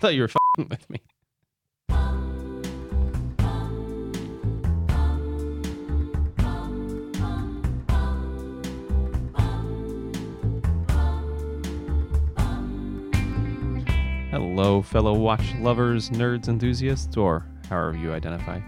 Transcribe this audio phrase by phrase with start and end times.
[0.00, 0.30] thought you were
[0.70, 1.02] with me.
[14.30, 18.58] Hello, fellow watch lovers, nerds, enthusiasts, or however you identify.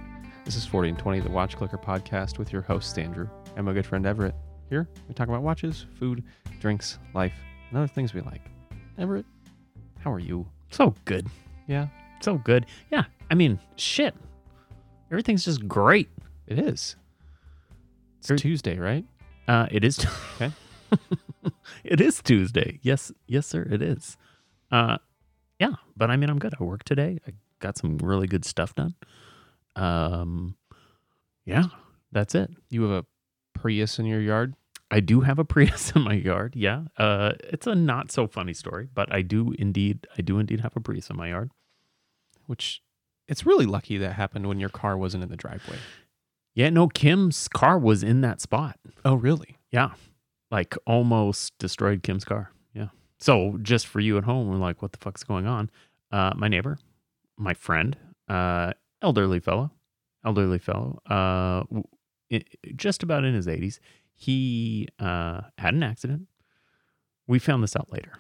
[0.44, 3.72] This is 40 and 20, the Watch Clicker podcast with your host, Andrew, and my
[3.72, 4.34] good friend Everett.
[4.68, 6.24] Here, we talk about watches, food,
[6.60, 7.34] drinks, life,
[7.70, 8.42] and other things we like.
[8.98, 9.24] Everett,
[10.00, 10.46] how are you?
[10.72, 11.28] So good.
[11.68, 11.86] Yeah,
[12.20, 12.66] So good.
[12.90, 13.04] Yeah.
[13.30, 14.14] I mean, shit.
[15.10, 16.08] Everything's just great.
[16.46, 16.96] it is.
[18.18, 19.04] It's Every- Tuesday, right?
[19.48, 20.04] Uh, it is.
[20.36, 20.52] Okay.
[21.84, 22.78] it is Tuesday.
[22.82, 23.10] Yes.
[23.26, 23.62] Yes, sir.
[23.70, 24.16] It is.
[24.70, 24.98] Uh,
[25.58, 25.74] yeah.
[25.96, 26.54] But I mean, I'm good.
[26.60, 27.18] I worked today.
[27.26, 28.94] I got some really good stuff done.
[29.76, 30.56] Um,
[31.44, 31.64] yeah.
[32.12, 32.50] That's it.
[32.70, 33.06] You have a
[33.58, 34.54] Prius in your yard?
[34.92, 36.54] I do have a Prius in my yard.
[36.54, 36.82] Yeah.
[36.96, 40.06] Uh, it's a not so funny story, but I do indeed.
[40.16, 41.50] I do indeed have a Prius in my yard.
[42.46, 42.82] Which
[43.26, 45.78] it's really lucky that happened when your car wasn't in the driveway.
[46.54, 46.68] Yeah.
[46.70, 48.78] No, Kim's car was in that spot.
[49.04, 49.56] Oh, really?
[49.70, 49.92] Yeah.
[50.50, 52.52] Like almost destroyed Kim's car.
[52.74, 52.88] Yeah.
[53.18, 55.70] So just for you at home, we're like, what the fuck's going on?
[56.10, 56.78] Uh, my neighbor,
[57.38, 57.96] my friend,
[58.28, 59.70] uh, elderly fellow,
[60.26, 62.44] elderly fellow, uh, w-
[62.76, 63.78] just about in his 80s,
[64.22, 66.28] he uh, had an accident.
[67.26, 68.12] We found this out later.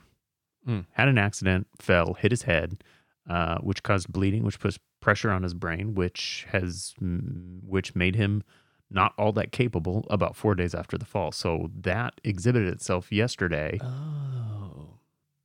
[0.66, 0.86] Mm.
[0.92, 2.82] Had an accident, fell, hit his head,
[3.30, 8.16] uh, which caused bleeding, which puts pressure on his brain, which has, mm, which made
[8.16, 8.42] him
[8.90, 11.30] not all that capable about four days after the fall.
[11.30, 14.98] So that exhibited itself yesterday Oh.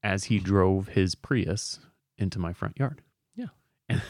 [0.03, 1.79] as he drove his Prius
[2.17, 3.01] into my front yard.
[3.35, 3.47] Yeah.
[3.87, 4.01] And,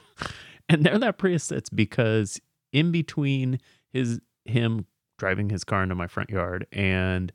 [0.68, 2.40] and there that Prius sits because
[2.72, 3.58] in between
[3.92, 4.86] his him
[5.20, 7.30] driving his car into my front yard and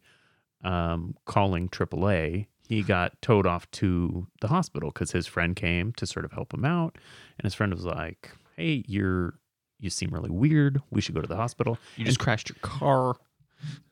[0.64, 6.08] um, calling AAA, he got towed off to the hospital because his friend came to
[6.08, 6.98] sort of help him out.
[7.38, 9.36] And his friend was like, Hey, you're
[9.80, 10.82] you seem really weird.
[10.90, 11.78] We should go to the hospital.
[11.96, 13.16] You just crashed your car.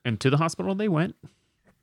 [0.03, 1.15] And to the hospital they went.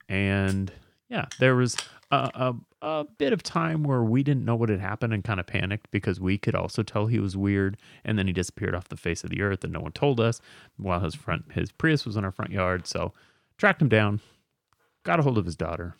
[0.09, 0.73] And
[1.09, 1.77] yeah, there was
[2.11, 5.41] a, a, a bit of time where we didn't know what had happened and kind
[5.41, 7.77] of panicked because we could also tell he was weird.
[8.05, 10.41] And then he disappeared off the face of the earth and no one told us
[10.77, 12.87] while his front his Prius was in our front yard.
[12.87, 13.13] So
[13.59, 14.21] tracked him down,
[15.05, 15.97] got a hold of his daughter.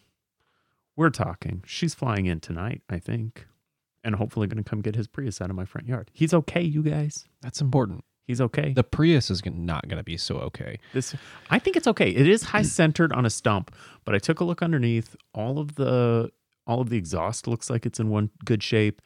[0.97, 1.63] We're talking.
[1.67, 3.47] She's flying in tonight, I think.
[4.03, 6.11] And hopefully going to come get his Prius out of my front yard.
[6.15, 7.27] He's okay, you guys.
[7.43, 8.05] That's important.
[8.27, 8.73] He's okay.
[8.73, 10.79] The Prius is not going to be so okay.
[10.95, 11.15] This,
[11.51, 12.11] I think it's okay.
[12.11, 13.75] It is high centered on a stump,
[14.05, 15.17] but I took a look underneath.
[15.35, 16.31] All of the
[16.67, 19.01] all of the exhaust looks like it's in one good shape.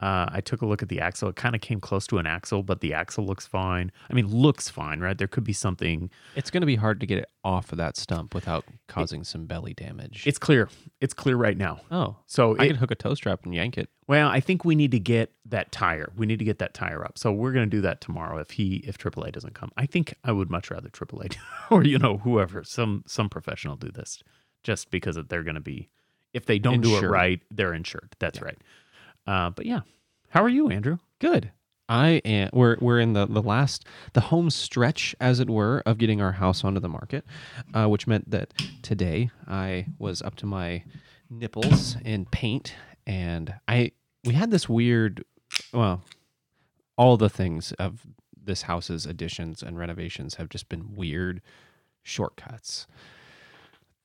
[0.00, 1.28] Uh, I took a look at the axle.
[1.28, 3.92] It kind of came close to an axle, but the axle looks fine.
[4.10, 5.16] I mean, looks fine, right?
[5.16, 6.10] There could be something.
[6.34, 9.46] It's going to be hard to get it off of that stump without causing some
[9.46, 10.26] belly damage.
[10.26, 10.68] It's clear.
[11.00, 11.80] It's clear right now.
[11.92, 13.88] oh, So I it, can hook a toe strap and yank it.
[14.08, 16.12] Well, I think we need to get that tire.
[16.16, 17.16] We need to get that tire up.
[17.16, 19.70] So we're going to do that tomorrow if he if AAA doesn't come.
[19.76, 21.36] I think I would much rather AAA
[21.70, 24.24] or you know whoever some some professional do this
[24.64, 25.88] just because they're going to be
[26.34, 28.14] if they don't do it right, they're insured.
[28.18, 28.58] That's right.
[29.26, 29.80] Uh, but yeah,
[30.28, 30.98] how are you, Andrew?
[31.20, 31.50] Good.
[31.88, 32.50] I am.
[32.52, 36.32] We're we're in the the last the home stretch, as it were, of getting our
[36.32, 37.24] house onto the market,
[37.74, 40.82] uh, which meant that today I was up to my
[41.28, 42.74] nipples in paint,
[43.06, 43.92] and I
[44.24, 45.24] we had this weird,
[45.72, 46.02] well,
[46.96, 48.06] all the things of
[48.42, 51.42] this house's additions and renovations have just been weird
[52.02, 52.86] shortcuts.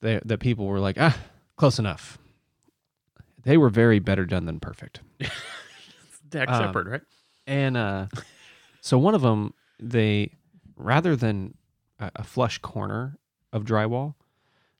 [0.01, 1.17] That people were like, ah,
[1.59, 2.17] close enough.
[3.43, 5.01] They were very better done than perfect.
[6.29, 7.01] Dax Um, Shepard, right?
[7.45, 8.07] And uh,
[8.81, 10.31] so one of them, they
[10.75, 11.55] rather than
[11.99, 13.17] a, a flush corner
[13.51, 14.15] of drywall,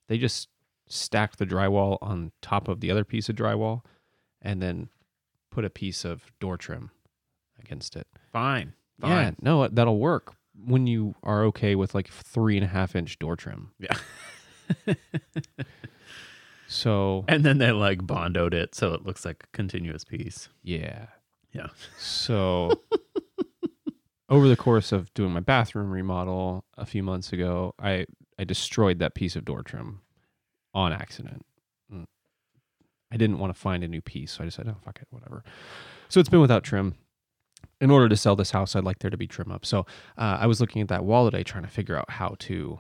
[0.08, 0.48] they just
[0.88, 3.82] stacked the drywall on top of the other piece of drywall,
[4.42, 4.90] and then
[5.52, 6.92] put a piece of door trim
[7.60, 8.08] against it.
[8.32, 8.74] Fine.
[9.02, 9.36] Yeah, Fine.
[9.42, 10.34] no, that'll work
[10.66, 13.72] when you are okay with like three and a half inch door trim.
[13.80, 13.96] Yeah.
[16.72, 20.50] So And then they like bondoed it so it looks like a continuous piece.
[20.62, 21.08] yeah,
[21.52, 21.70] Yeah.
[21.98, 22.84] So
[24.30, 28.06] over the course of doing my bathroom remodel a few months ago, I
[28.38, 30.02] I destroyed that piece of door trim
[30.76, 31.44] on accident.
[31.92, 32.06] Mm.
[33.12, 35.44] I didn't want to find a new piece, so I decided, oh fuck it, whatever.
[36.08, 36.94] So it's been without trim.
[37.82, 39.66] In order to sell this house, I'd like there to be trim up.
[39.66, 39.88] So
[40.20, 42.80] uh, I was looking at that wall today, trying to figure out how to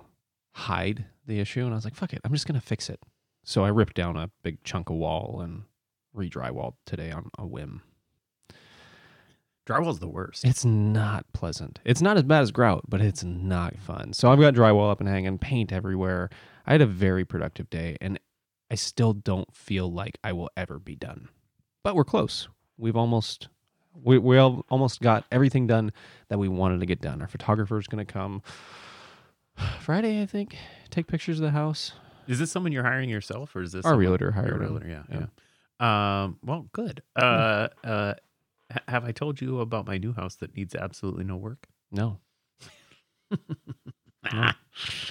[0.54, 3.00] hide the issue, and I was like, fuck it, I'm just gonna fix it.
[3.50, 5.64] So I ripped down a big chunk of wall and
[6.14, 7.82] re-drywalled today on a whim.
[9.66, 10.46] Drywall's the worst.
[10.46, 11.80] It's not pleasant.
[11.84, 14.14] It's not as bad as grout, but it's not fun.
[14.14, 16.30] So I've got drywall up and hanging, paint everywhere.
[16.68, 18.20] I had a very productive day, and
[18.70, 21.28] I still don't feel like I will ever be done.
[21.84, 22.48] But we're close.
[22.78, 23.50] we've almost
[24.00, 25.92] we we all, almost got everything done
[26.28, 27.20] that we wanted to get done.
[27.20, 28.44] Our photographer's going to come
[29.80, 30.56] Friday, I think.
[30.92, 31.94] Take pictures of the house.
[32.30, 34.88] Is this someone you're hiring yourself, or is this Our someone- realtor hired realtor?
[34.88, 35.04] Yeah,
[35.82, 36.24] yeah.
[36.24, 37.02] Um, well, good.
[37.16, 38.14] Uh, uh,
[38.88, 41.68] have I told you about my new house that needs absolutely no work?
[41.92, 42.20] No.
[44.34, 44.52] No.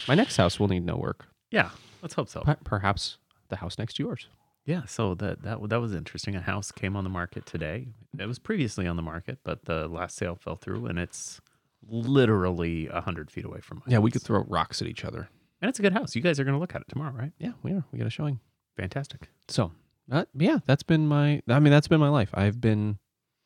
[0.07, 1.27] My next house will need no work.
[1.51, 1.71] Yeah,
[2.03, 2.43] let's hope so.
[2.43, 3.17] Per- Perhaps
[3.49, 4.29] the house next to yours.
[4.67, 6.37] Yeah, so that that that was interesting.
[6.37, 7.89] A house came on the market today.
[8.19, 11.41] It was previously on the market, but the last sale fell through, and it's
[11.89, 15.31] literally a hundred feet away from my Yeah, we could throw rocks at each other.
[15.61, 16.15] And it's a good house.
[16.15, 17.33] You guys are going to look at it tomorrow, right?
[17.39, 17.85] Yeah, we are.
[17.93, 18.41] We got a showing.
[18.77, 19.29] Fantastic.
[19.49, 19.73] So,
[20.11, 21.43] uh, yeah, that's been my.
[21.49, 22.31] I mean, that's been my life.
[22.35, 22.99] I've been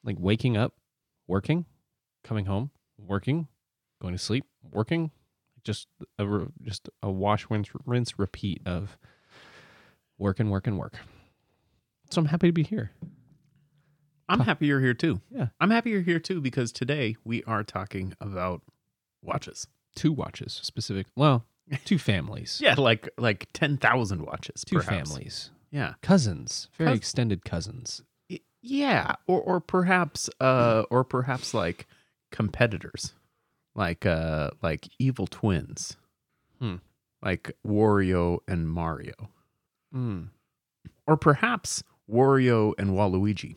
[0.04, 0.74] like waking up,
[1.26, 1.64] working,
[2.24, 3.48] coming home, working,
[4.00, 5.10] going to sleep, working.
[5.64, 5.86] Just
[6.18, 6.26] a
[6.62, 8.98] just a wash, rinse, rinse, repeat of
[10.18, 10.98] work and work and work.
[12.10, 12.90] So I'm happy to be here.
[14.28, 15.20] I'm happy you're here too.
[15.30, 15.48] Yeah.
[15.60, 18.62] I'm happy you're here too because today we are talking about
[19.22, 19.66] watches.
[19.94, 21.06] Two watches, specific.
[21.14, 21.44] Well,
[21.84, 22.60] two families.
[22.62, 24.64] Yeah, like like ten thousand watches.
[24.64, 25.10] two perhaps.
[25.10, 25.94] families, Yeah.
[26.02, 28.02] cousins, very Cous- extended cousins.
[28.30, 31.86] Y- Yeah, or or perhaps uh or perhaps like
[32.30, 33.14] competitors.
[33.74, 35.96] Like uh like evil twins.
[36.60, 36.76] Hmm.
[37.22, 39.14] Like Wario and Mario.
[39.94, 40.28] Mm.
[41.06, 43.56] Or perhaps Wario and Waluigi.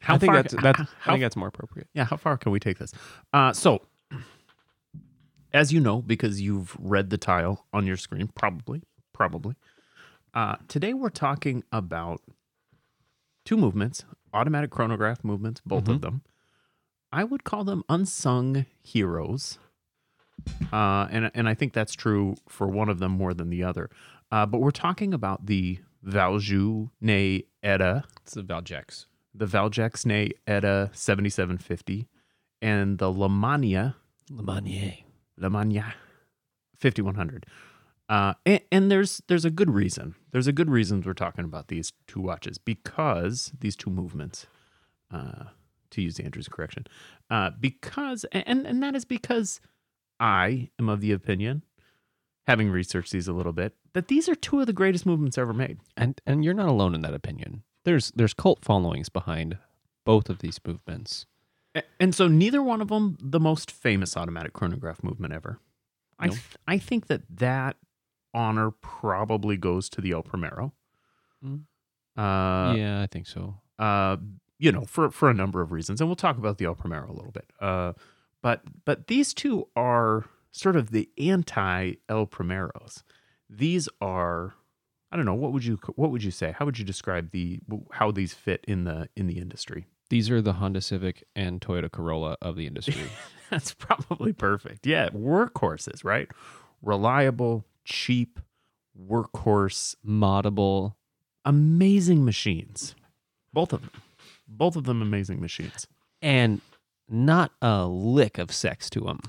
[0.00, 0.80] How I think far that's that's.
[1.06, 1.88] I think that's more appropriate.
[1.94, 2.92] yeah, how far can we take this?
[3.32, 3.82] Uh so
[5.52, 8.82] as you know, because you've read the tile on your screen, probably,
[9.12, 9.54] probably.
[10.34, 12.20] Uh, today we're talking about
[13.44, 16.22] two movements, automatic chronograph movements, both of them.
[17.12, 19.58] I would call them unsung heroes.
[20.72, 23.90] Uh, and, and I think that's true for one of them more than the other.
[24.30, 29.06] Uh, but we're talking about the Valjoux Ne ETA, It's the Valjex.
[29.34, 32.08] the Valjex Ne ETA 7750,
[32.62, 33.94] and the Lemania
[35.42, 35.84] Lemanier.
[35.84, 35.94] Lamagna,
[36.78, 37.46] 5100.
[38.08, 40.14] Uh, and, and there's there's a good reason.
[40.32, 44.46] There's a good reason we're talking about these two watches because these two movements,
[45.12, 45.44] uh,
[45.90, 46.86] to use Andrew's correction,
[47.30, 49.60] uh, because and and that is because
[50.20, 51.62] I am of the opinion,
[52.46, 55.54] having researched these a little bit, that these are two of the greatest movements ever
[55.54, 55.78] made.
[55.96, 57.62] And and you're not alone in that opinion.
[57.84, 59.58] There's there's cult followings behind
[60.04, 61.26] both of these movements.
[61.74, 65.58] A- And so neither one of them the most famous automatic chronograph movement ever.
[66.18, 67.76] I th- I think that that
[68.34, 70.72] honor probably goes to the El Primero.
[71.44, 71.62] Mm.
[72.16, 73.56] Uh, yeah, I think so.
[73.78, 74.16] uh,
[74.58, 77.10] you know, for for a number of reasons, and we'll talk about the El Primero
[77.10, 77.50] a little bit.
[77.60, 77.94] Uh,
[78.42, 83.02] but but these two are sort of the anti El Primeros.
[83.50, 84.54] These are,
[85.10, 86.54] I don't know, what would you what would you say?
[86.56, 87.58] How would you describe the
[87.92, 89.86] how these fit in the in the industry?
[90.12, 93.08] These are the Honda Civic and Toyota Corolla of the industry.
[93.50, 94.86] That's probably perfect.
[94.86, 96.28] Yeah, workhorses, right?
[96.82, 98.38] Reliable, cheap,
[98.94, 100.96] workhorse, Moddable.
[101.46, 102.94] amazing machines.
[103.54, 103.90] Both of them.
[104.46, 105.86] Both of them amazing machines.
[106.20, 106.60] and
[107.08, 109.20] not a lick of sex to them.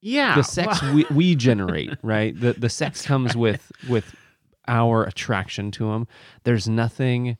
[0.00, 0.34] Yeah.
[0.34, 2.34] The sex we, we generate, right?
[2.38, 4.12] The the sex comes with with
[4.66, 6.08] our attraction to them.
[6.42, 7.38] There's nothing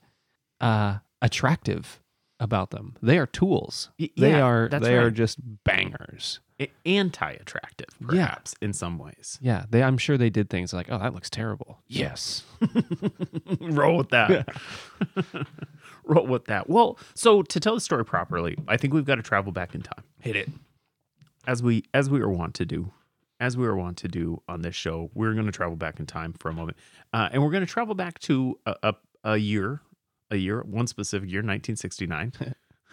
[0.60, 2.00] uh, attractive
[2.40, 2.96] about them.
[3.02, 3.90] They are tools.
[3.98, 6.40] Y- They are that's they are just bangers.
[6.84, 8.06] anti attractive, Yeah.
[8.08, 9.38] perhaps, in some ways.
[9.40, 9.82] Yeah, they.
[9.82, 11.78] I'm sure they did things like, oh, that looks terrible.
[11.86, 12.42] Yes.
[13.60, 14.48] Roll with that.
[16.04, 16.68] Roll with that.
[16.68, 19.82] Well, so to tell the story properly, I think we've got to travel back in
[19.82, 20.02] time.
[20.20, 20.48] Hit it.
[21.46, 22.92] As we as we are wont to do.
[23.38, 26.04] As we are wont to do on this show, we're going to travel back in
[26.04, 26.76] time for a moment,
[27.14, 28.94] uh, and we're going to travel back to a, a,
[29.24, 29.80] a year,
[30.30, 32.32] a year, one specific year, 1969.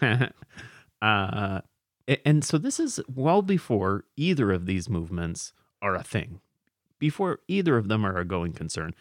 [1.02, 1.60] uh,
[2.24, 5.52] and so this is well before either of these movements
[5.82, 6.40] are a thing,
[6.98, 8.94] before either of them are a going concern.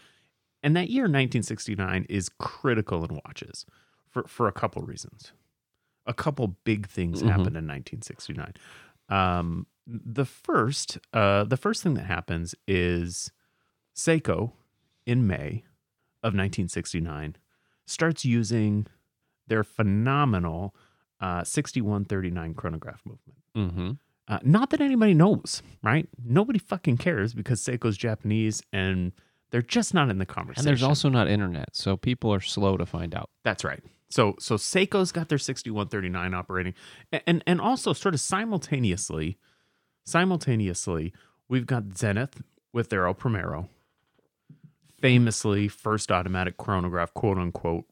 [0.63, 3.65] And that year, 1969, is critical in watches
[4.09, 5.31] for, for a couple reasons.
[6.05, 7.27] A couple big things Mhm.
[7.29, 8.53] happened in 1969.
[9.09, 13.31] Um, the first, uh, the first thing that happens is
[13.95, 14.53] Seiko
[15.05, 15.63] in May
[16.23, 17.37] of 1969
[17.87, 18.85] starts using
[19.47, 20.75] their phenomenal
[21.19, 23.39] uh, 6139 chronograph movement.
[23.55, 23.91] Mm-hmm.
[24.27, 26.07] Uh, not that anybody knows, right?
[26.23, 29.13] Nobody fucking cares because Seiko's Japanese and
[29.51, 30.67] they're just not in the conversation.
[30.67, 33.29] And there's also not internet, so people are slow to find out.
[33.43, 33.81] That's right.
[34.09, 36.73] So so Seiko's got their 6139 operating
[37.11, 39.37] and, and and also sort of simultaneously
[40.05, 41.13] simultaneously
[41.49, 42.41] we've got Zenith
[42.71, 43.69] with their El Primero
[44.99, 47.85] famously first automatic chronograph quote unquote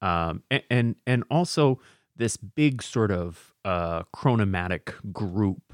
[0.00, 1.78] um and and, and also
[2.18, 5.72] this big sort of uh, chronomatic group,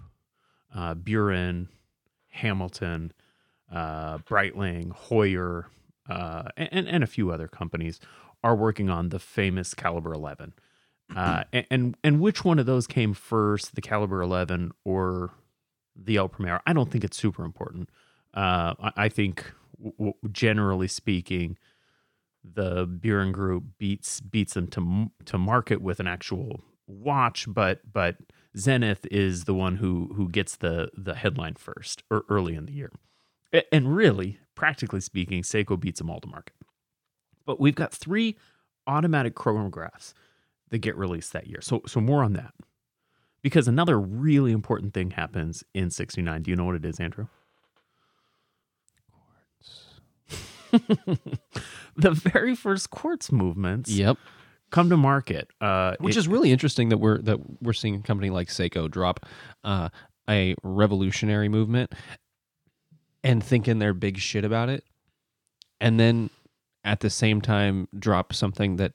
[0.75, 1.69] uh, Buren,
[2.28, 3.12] Hamilton,
[3.73, 5.64] uh, Breitling, Heuer,
[6.09, 7.99] uh, and, and a few other companies
[8.45, 10.52] are working on the famous Caliber 11.
[11.14, 15.33] Uh, and, and and which one of those came first, the Caliber 11 or
[15.95, 16.61] the El Primero?
[16.66, 17.90] I don't think it's super important.
[18.33, 19.52] Uh, I, I think,
[19.83, 21.59] w- generally speaking,
[22.45, 28.16] the Buren Group beats beats them to to market with an actual watch, but but
[28.57, 32.73] Zenith is the one who who gets the the headline first or early in the
[32.73, 32.93] year.
[33.73, 36.54] And really, practically speaking, Seiko beats them all to market.
[37.47, 38.37] But we've got three
[38.87, 40.12] automatic chronographs
[40.71, 41.61] that get released that year.
[41.62, 42.54] So so more on that.
[43.43, 46.43] Because another really important thing happens in 69.
[46.43, 47.28] Do you know what it is, Andrew?
[51.97, 54.19] the very first quartz movements Yep.
[54.71, 55.49] come to market.
[55.61, 58.90] Uh, Which it- is really interesting that we're that we're seeing a company like Seiko
[58.90, 59.26] drop
[59.62, 59.88] uh,
[60.28, 61.93] a revolutionary movement
[63.23, 64.85] and thinking they're big shit about it,
[65.81, 66.31] and then
[66.85, 68.93] at the same time drop something that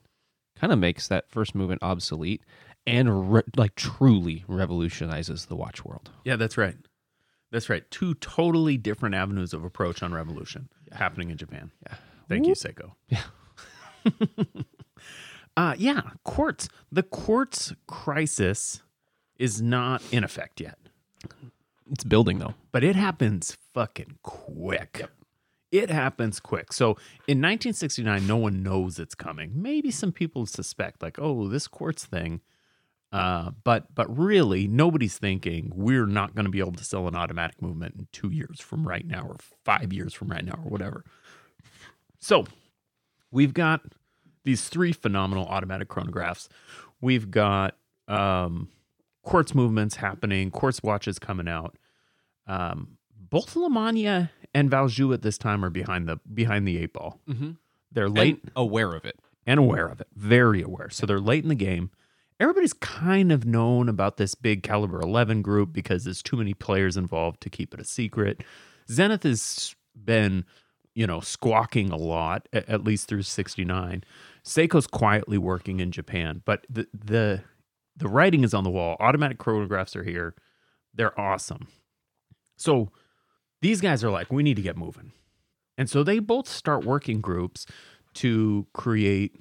[0.56, 2.44] kind of makes that first movement obsolete
[2.86, 6.12] and re- like truly revolutionizes the watch world.
[6.26, 6.76] Yeah, that's right.
[7.52, 7.90] That's right.
[7.90, 11.72] Two totally different avenues of approach on revolution happening in Japan.
[11.86, 11.96] Yeah.
[12.28, 12.92] Thank you, Seiko.
[13.08, 13.24] Yeah.
[15.58, 16.70] uh, yeah, quartz.
[16.92, 18.82] The quartz crisis
[19.38, 20.78] is not in effect yet,
[21.92, 22.56] It's building though.
[22.72, 25.08] but it happens fucking quick.
[25.72, 26.74] It happens quick.
[26.74, 26.92] So
[27.28, 29.52] in 1969, no one knows it's coming.
[29.56, 32.42] Maybe some people suspect, like, oh, this quartz thing.
[33.12, 37.16] Uh, but but really, nobody's thinking we're not going to be able to sell an
[37.16, 39.36] automatic movement in two years from right now, or
[39.66, 41.04] five years from right now, or whatever.
[42.20, 42.46] So
[43.32, 43.82] we've got
[44.44, 46.48] these three phenomenal automatic chronographs.
[47.02, 47.76] We've got
[48.08, 48.70] um,
[49.24, 51.78] quartz movements happening, quartz watches coming out.
[52.46, 52.98] Um,
[53.30, 57.20] both Lemania and Valjoux at this time are behind the behind the eight ball.
[57.28, 57.52] Mm-hmm.
[57.92, 59.20] They're late Late, aware of it.
[59.48, 60.90] and aware of it, very aware.
[60.92, 61.90] So they're late in the game.
[62.40, 66.96] Everybody's kind of known about this big caliber 11 group because there's too many players
[66.96, 68.44] involved to keep it a secret.
[68.90, 70.46] Zenith has been,
[70.96, 74.04] you know, squawking a lot, at least through 69.
[74.46, 77.44] Seiko's quietly working in Japan, but the the
[77.98, 78.96] the writing is on the wall.
[79.00, 80.34] Automatic chronographs are here.
[80.94, 81.68] They're awesome.
[82.56, 82.92] So
[83.62, 85.12] these guys are like, we need to get moving.
[85.78, 87.66] And so they both start working groups
[88.16, 89.36] to create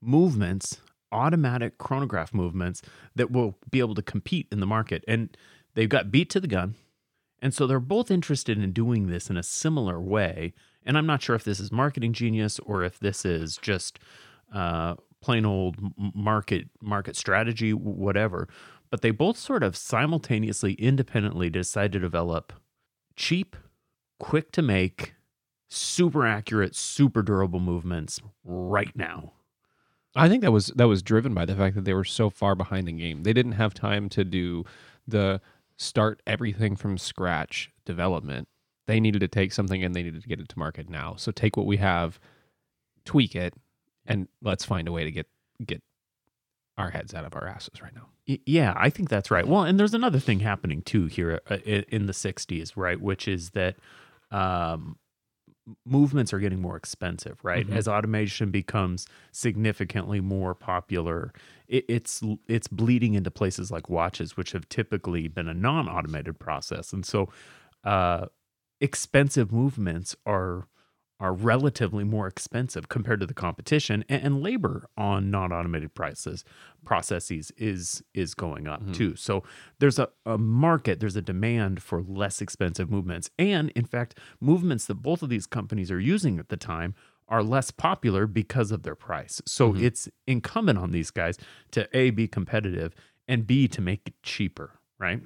[0.00, 0.80] movements,
[1.12, 2.82] automatic chronograph movements
[3.14, 5.04] that will be able to compete in the market.
[5.06, 5.36] And
[5.74, 6.74] they've got beat to the gun.
[7.40, 10.54] And so they're both interested in doing this in a similar way.
[10.84, 13.98] And I'm not sure if this is marketing genius or if this is just
[14.54, 15.76] uh, plain old
[16.14, 18.48] market market strategy, whatever.
[18.90, 22.52] But they both sort of simultaneously, independently decide to develop
[23.16, 23.56] cheap,
[24.18, 25.14] quick to make,
[25.68, 29.32] super accurate, super durable movements right now.
[30.14, 32.54] I think that was that was driven by the fact that they were so far
[32.54, 33.22] behind the game.
[33.22, 34.64] They didn't have time to do
[35.06, 35.40] the
[35.76, 38.48] start everything from scratch development.
[38.86, 41.14] They needed to take something and they needed to get it to market now.
[41.16, 42.20] So take what we have,
[43.04, 43.54] tweak it,
[44.06, 45.26] and let's find a way to get
[45.64, 45.82] get
[46.76, 48.08] our heads out of our asses right now.
[48.26, 49.46] Yeah, I think that's right.
[49.46, 53.00] Well, and there's another thing happening too here uh, in the 60s, right?
[53.00, 53.76] Which is that
[54.30, 54.96] um,
[55.86, 57.66] movements are getting more expensive, right?
[57.66, 57.76] Mhm.
[57.76, 61.32] As automation becomes significantly more popular,
[61.68, 66.92] it, it's it's bleeding into places like watches, which have typically been a non-automated process,
[66.92, 67.28] and so
[67.84, 68.26] uh,
[68.80, 70.66] expensive movements are
[71.22, 76.44] are relatively more expensive compared to the competition and, and labor on non-automated prices
[76.84, 78.92] processes is is going up Mhm.
[78.94, 79.42] too so
[79.78, 84.86] there's a, a market there's a demand for less expensive movements and in fact movements
[84.86, 86.94] that both of these companies are using at the time
[87.28, 89.82] are less popular because of their price so Mhm.
[89.82, 91.38] it's incumbent on these guys
[91.70, 92.94] to a be competitive
[93.28, 95.22] and b to make it cheaper right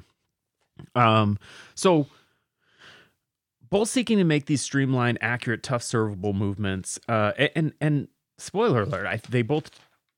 [0.94, 1.38] um
[1.74, 2.06] so
[3.70, 6.98] both seeking to make these streamlined, accurate, tough, servable movements.
[7.08, 8.08] Uh, and and
[8.38, 9.70] spoiler alert, I, they both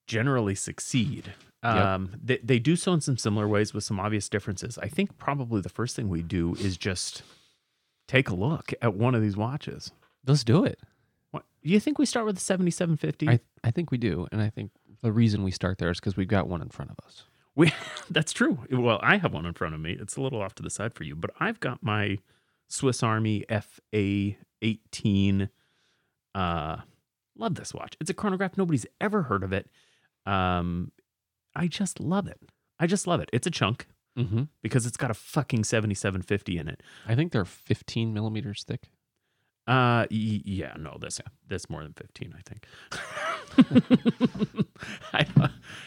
[0.07, 1.33] generally succeed.
[1.64, 1.75] Yep.
[1.75, 4.78] Um, they, they do so in some similar ways with some obvious differences.
[4.78, 7.23] I think probably the first thing we do is just
[8.07, 9.90] take a look at one of these watches.
[10.26, 10.78] Let's do it.
[11.33, 13.28] What, do you think we start with the 7750?
[13.28, 14.71] I I think we do, and I think
[15.02, 17.25] the reason we start there is because we've got one in front of us.
[17.55, 17.73] We
[18.11, 18.59] that's true.
[18.71, 19.97] Well, I have one in front of me.
[20.00, 22.19] It's a little off to the side for you, but I've got my
[22.69, 25.49] Swiss Army FA 18.
[26.35, 26.77] Uh,
[27.37, 27.97] love this watch.
[28.01, 28.57] It's a chronograph.
[28.57, 29.69] Nobody's ever heard of it.
[30.27, 30.93] Um,
[31.57, 32.39] I just love it.
[32.79, 33.29] I just love it.
[33.33, 33.87] It's a chunk
[34.19, 34.45] Mm-hmm.
[34.63, 36.83] because it's got a fucking 7750 in it.
[37.07, 38.89] I think they're 15 millimeters thick.
[39.69, 42.67] Uh, y- yeah, no, that's that's more than 15, I think.
[45.13, 45.25] I,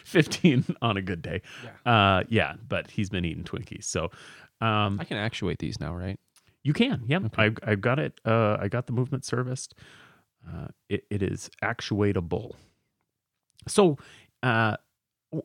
[0.04, 1.42] 15 on a good day.
[1.84, 4.04] Uh, yeah, but he's been eating Twinkies, so
[4.60, 6.18] um, I can actuate these now, right?
[6.62, 7.18] You can, yeah.
[7.18, 7.28] Okay.
[7.42, 8.20] I've, I've got it.
[8.24, 9.74] Uh, I got the movement serviced.
[10.48, 12.52] Uh, it, it is actuatable.
[13.66, 13.96] So,
[14.42, 14.76] uh,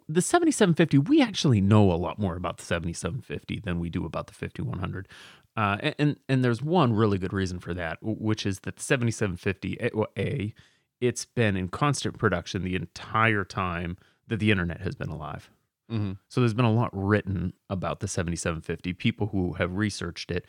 [0.09, 4.27] the 7750, we actually know a lot more about the 7750 than we do about
[4.27, 5.07] the 5100.
[5.55, 9.77] Uh, and, and there's one really good reason for that, which is that the 7750,
[9.81, 10.53] A, A,
[11.00, 13.97] it's been in constant production the entire time
[14.27, 15.50] that the internet has been alive.
[15.91, 16.13] Mm-hmm.
[16.27, 20.45] So there's been a lot written about the 7750, people who have researched it.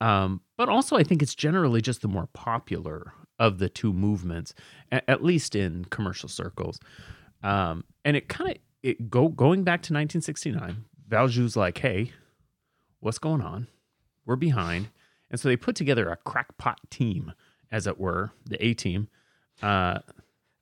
[0.00, 4.54] Um, but also, I think it's generally just the more popular of the two movements,
[4.92, 6.78] a- at least in commercial circles.
[7.42, 10.84] Um, and it kind of it go going back to 1969.
[11.08, 12.12] Valjoux like, hey,
[13.00, 13.66] what's going on?
[14.26, 14.88] We're behind,
[15.30, 17.32] and so they put together a crackpot team,
[17.72, 19.08] as it were, the A team.
[19.62, 19.98] Uh,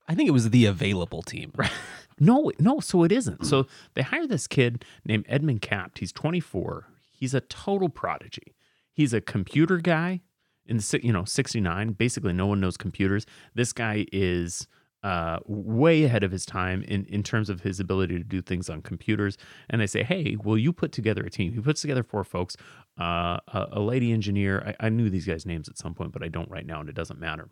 [0.08, 1.52] I think it was the available team.
[2.20, 3.44] no, no, so it isn't.
[3.44, 5.98] So they hire this kid named Edmund Capt.
[5.98, 6.86] He's 24.
[7.10, 8.54] He's a total prodigy.
[8.96, 10.22] He's a computer guy
[10.64, 11.92] in you know 69.
[11.92, 13.26] Basically, no one knows computers.
[13.54, 14.66] This guy is
[15.02, 18.70] uh, way ahead of his time in in terms of his ability to do things
[18.70, 19.36] on computers.
[19.68, 22.56] And they say, "Hey, will you put together a team?" He puts together four folks.
[22.98, 24.74] Uh, a, a lady engineer.
[24.80, 26.88] I, I knew these guys' names at some point, but I don't right now, and
[26.88, 27.50] it doesn't matter.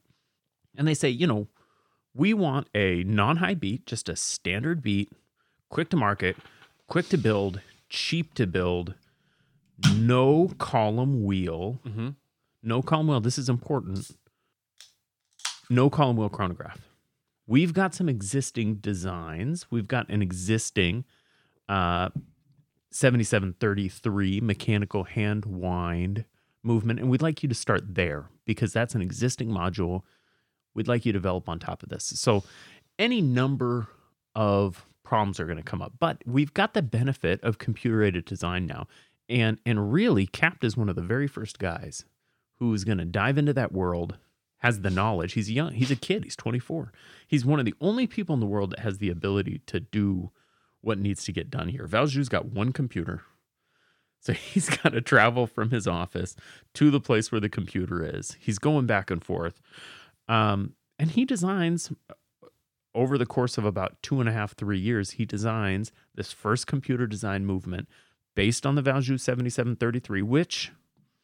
[0.79, 1.49] And they say, you know,
[2.15, 5.13] we want a non high beat, just a standard beat,
[5.69, 6.39] quick to market,
[6.89, 7.61] quick to build,
[7.91, 8.95] cheap to build,
[9.97, 12.09] no column wheel, Mm-hmm.
[12.63, 13.21] no column wheel.
[13.21, 14.11] This is important.
[15.71, 16.81] No column wheel chronograph.
[17.47, 19.67] We've got some existing designs.
[19.71, 21.05] We've got an existing
[21.69, 22.09] uh,
[22.91, 26.25] 7733 mechanical hand wind
[26.63, 30.03] movement, and we'd like you to start there because that's an existing module
[30.75, 32.03] we'd like you to develop on top of this.
[32.05, 32.43] So
[32.99, 33.87] any number
[34.35, 38.25] of problems are going to come up, but we've got the benefit of computer aided
[38.25, 38.89] design now.
[39.29, 42.05] And and really Capt is one of the very first guys
[42.59, 44.19] who is going to dive into that world,
[44.59, 45.33] has the knowledge.
[45.33, 46.93] He's young, he's a kid, he's 24.
[47.27, 50.31] He's one of the only people in the world that has the ability to do
[50.81, 51.87] what needs to get done here.
[51.87, 53.23] Valjoux's got one computer.
[54.21, 56.37] So he's got to travel from his office
[56.75, 58.37] to the place where the computer is.
[58.41, 59.61] He's going back and forth.
[60.29, 61.93] Um, and he designs
[62.95, 66.67] over the course of about two and a half, three years, he designs this first
[66.67, 67.89] computer design movement
[68.35, 70.73] based on the Valjoux 7733, which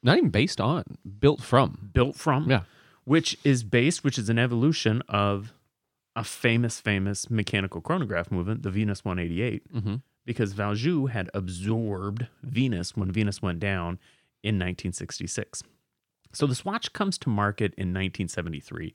[0.03, 0.85] Not even based on,
[1.18, 1.90] built from.
[1.92, 2.62] built from, Yeah.
[3.05, 5.53] which is based, which is an evolution of
[6.16, 9.94] a famous, famous mechanical chronograph movement, the Venus 188, Mm-hmm.
[10.25, 13.99] because Valjoux had absorbed Venus when Venus went down
[14.42, 15.62] in 1966.
[16.33, 18.94] So this watch comes to market in 1973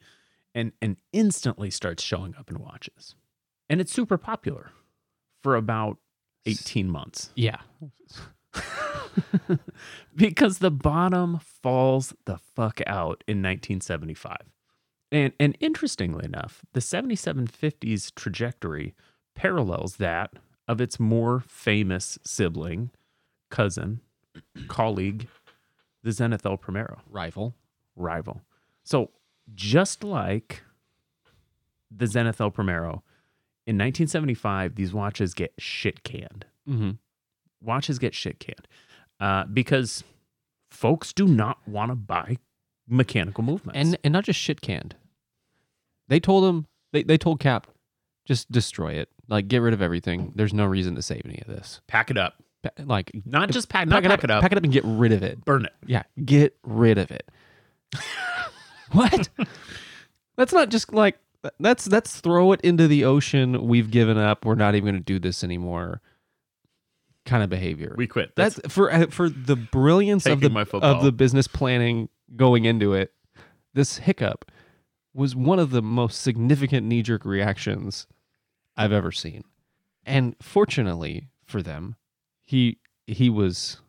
[0.54, 3.14] and, and instantly starts showing up in watches.
[3.70, 4.72] And it's super popular
[5.44, 5.98] for about
[6.46, 7.58] 18 months Yeah.
[10.16, 14.38] because the bottom falls the fuck out in 1975.
[15.12, 18.96] And and interestingly enough, the 7750's trajectory
[19.36, 20.34] parallels that
[20.68, 22.90] of its more famous sibling,
[23.52, 24.02] cousin,
[24.68, 25.28] colleague,
[26.04, 27.56] the Zenith El Primero Rival.
[27.96, 28.42] rival.
[28.84, 29.12] So
[29.54, 30.64] just like
[31.96, 33.04] the Zenith El Primero,
[33.68, 36.46] in 1975, these watches get shit canned.
[36.70, 36.92] Mm-hmm.
[37.62, 38.68] Watches get shit canned
[39.20, 40.04] uh, because
[40.70, 42.38] folks do not want to buy
[42.88, 43.78] mechanical movements.
[43.80, 44.96] And and not just shit canned.
[46.08, 47.70] They told him they, they told Capt,
[48.26, 49.10] just destroy it.
[49.28, 50.32] Like get rid of everything.
[50.36, 51.82] There's no reason to save any of this.
[51.88, 52.36] pack it up.
[52.62, 55.12] Pa- Like Not just pack, not pack, it up, Pack it up and get rid
[55.12, 55.44] of it.
[55.44, 55.74] burn it.
[55.88, 57.28] Yeah, get rid of it.
[58.92, 59.30] what?
[60.38, 61.18] That's not just like
[61.60, 63.68] that's that's throw it into the ocean.
[63.68, 64.46] We've given up.
[64.46, 66.02] We're not even going to do this anymore.
[67.26, 67.96] Kind of behavior.
[67.98, 68.36] We quit.
[68.36, 72.94] that's for uh, for the brilliance of the my of the business planning going into
[72.94, 73.14] it.
[73.74, 74.52] This hiccup
[75.14, 78.06] was one of the most significant knee jerk reactions
[78.78, 79.44] I've ever seen.
[80.06, 81.96] And fortunately for them,
[82.44, 82.78] he
[83.08, 83.82] he was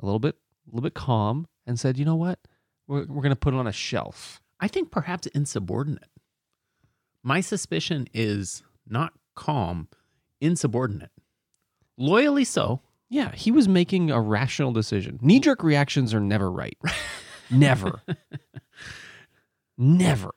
[0.00, 0.36] a little bit
[0.66, 2.38] a little bit calm and said, "You know what?
[2.86, 6.08] We're we're going to put it on a shelf." I think perhaps insubordinate.
[7.26, 9.88] My suspicion is not calm,
[10.40, 11.10] insubordinate.
[11.98, 12.82] Loyally so.
[13.08, 15.18] Yeah, he was making a rational decision.
[15.20, 16.78] Knee jerk reactions are never right.
[17.50, 18.00] never.
[19.76, 20.30] never.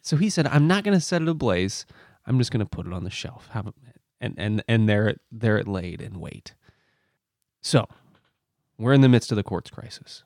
[0.00, 1.86] So he said, I'm not going to set it ablaze.
[2.24, 3.48] I'm just going to put it on the shelf.
[3.50, 3.74] Have it.
[4.20, 6.54] and and and there there it laid in wait.
[7.62, 7.88] So,
[8.78, 10.22] we're in the midst of the quartz crisis.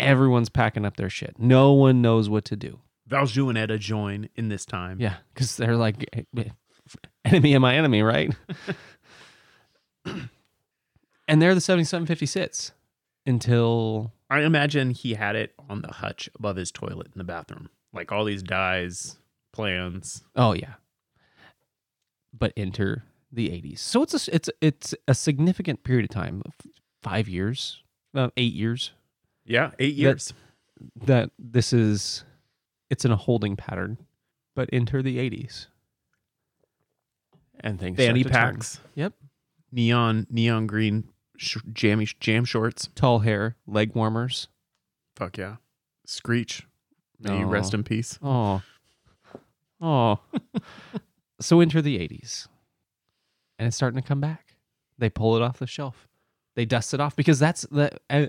[0.00, 1.36] Everyone's packing up their shit.
[1.38, 2.80] No one knows what to do.
[3.10, 5.00] ETA join in this time.
[5.00, 6.44] Yeah, because they're like eh,
[7.24, 8.34] enemy of my enemy, right?
[10.04, 12.72] and they're the 7750 sits
[13.26, 17.70] until I imagine he had it on the hutch above his toilet in the bathroom.
[17.92, 19.18] Like all these dies,
[19.52, 20.24] plans.
[20.36, 20.74] oh yeah.
[22.36, 23.78] But enter the 80s.
[23.78, 26.42] So it's a it's it's a significant period of time,
[27.02, 27.82] five years,
[28.14, 28.92] uh, eight years.
[29.44, 30.32] Yeah, eight years.
[30.96, 32.24] That this is
[32.94, 33.98] it's in a holding pattern,
[34.54, 35.66] but enter the 80s.
[37.58, 38.54] And things Fanny start to turn.
[38.54, 38.80] packs.
[38.94, 39.14] Yep.
[39.72, 42.88] Neon neon green sh- jammy jam shorts.
[42.94, 44.46] Tall hair, leg warmers.
[45.16, 45.56] Fuck yeah.
[46.06, 46.66] Screech.
[47.18, 48.18] May you rest in peace.
[48.22, 48.62] Oh.
[49.80, 50.20] Oh.
[51.40, 52.48] so enter the 80s.
[53.58, 54.56] And it's starting to come back.
[54.96, 56.08] They pull it off the shelf.
[56.54, 58.26] They dust it off because that's the uh,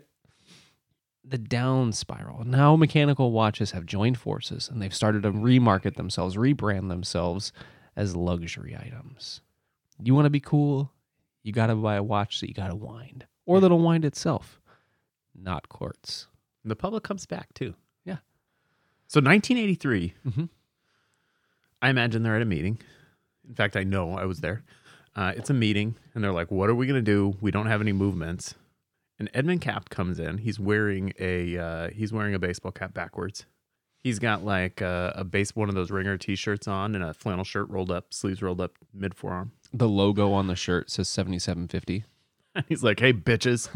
[1.27, 2.43] the down spiral.
[2.45, 7.51] Now mechanical watches have joined forces and they've started to remarket themselves, rebrand themselves
[7.95, 9.41] as luxury items.
[10.03, 10.91] You want to be cool?
[11.43, 14.59] You got to buy a watch that you got to wind or that'll wind itself.
[15.33, 16.27] Not quartz.
[16.63, 17.75] The public comes back too.
[18.03, 18.17] Yeah.
[19.07, 20.49] So 1983, Mhm.
[21.81, 22.79] I imagine they're at a meeting.
[23.47, 24.63] In fact, I know I was there.
[25.15, 27.35] Uh, it's a meeting, and they're like, "What are we gonna do?
[27.41, 28.55] We don't have any movements."
[29.17, 30.39] And Edmund Capt comes in.
[30.39, 33.45] He's wearing a uh, he's wearing a baseball cap backwards.
[34.04, 37.43] He's got like a, a base one of those ringer T-shirts on and a flannel
[37.43, 39.54] shirt rolled up, sleeves rolled up, mid forearm.
[39.73, 42.04] The logo on the shirt says 7750.
[42.54, 43.69] And he's like, "Hey, bitches,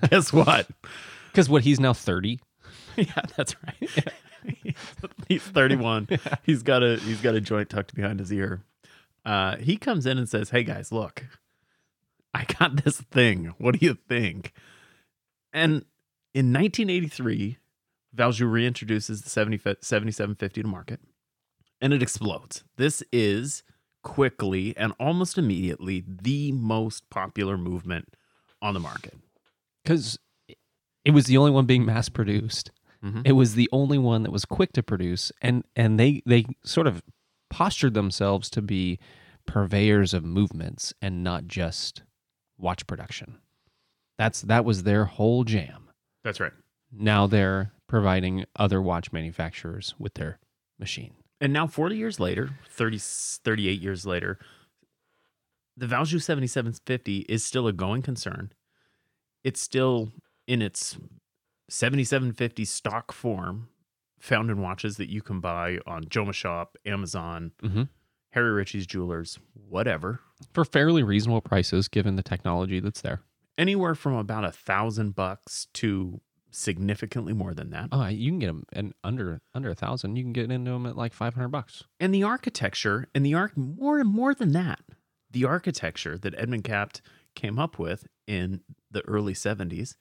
[0.10, 0.68] guess what?
[1.30, 2.40] Because what he's now 30.
[2.96, 3.04] yeah,
[3.36, 4.08] that's right.
[5.28, 6.08] he's 31.
[6.42, 8.62] He's got a he's got a joint tucked behind his ear.
[9.24, 11.24] Uh, he comes in and says, "Hey guys, look,
[12.38, 13.54] I got this thing.
[13.58, 14.52] What do you think?"
[15.52, 15.84] And
[16.34, 17.58] in 1983,
[18.14, 21.00] Valjoux reintroduces the 70, 7750 to market,
[21.80, 22.64] and it explodes.
[22.76, 23.62] This is
[24.02, 28.14] quickly and almost immediately the most popular movement
[28.62, 29.14] on the market.
[29.82, 30.18] Because
[31.04, 32.70] it was the only one being mass produced.
[33.02, 33.22] Mhm.
[33.24, 35.30] It was the only one that was quick to produce.
[35.40, 37.02] And, and they, they sort of
[37.50, 38.98] postured themselves to be
[39.46, 42.02] purveyors of movements and not just
[42.58, 43.38] watch production.
[44.18, 45.88] That's that was their whole jam.
[46.24, 46.52] That's right.
[46.92, 50.38] Now they're providing other watch manufacturers with their
[50.78, 51.14] machine.
[51.40, 54.38] And now 40 years later, 30, 38 years later,
[55.76, 58.52] the Valjoux 7750 is still a going concern.
[59.44, 60.10] It's still
[60.48, 60.98] in its
[61.70, 63.68] 7750 stock form,
[64.18, 67.82] found in watches that you can buy on Jomashop, Amazon, Mm-hmm.
[68.38, 70.20] Harry Ritchie's Jewelers, whatever.
[70.52, 73.20] For fairly reasonable prices, given the technology that's there.
[73.56, 76.20] Anywhere from about a thousand bucks to
[76.52, 77.88] significantly more than that.
[77.90, 80.14] Oh, you can get them and under under a thousand.
[80.16, 81.82] You can get into them at like five hundred bucks.
[81.98, 84.80] and the architecture and the arc more and more than that
[85.30, 87.02] the architecture that edmund capt
[87.34, 89.94] came up with in the early 70s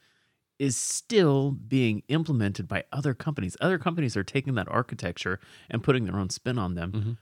[0.57, 6.05] is still being implemented by other companies other companies are taking that architecture and putting
[6.05, 7.17] their own spin on them Mhm.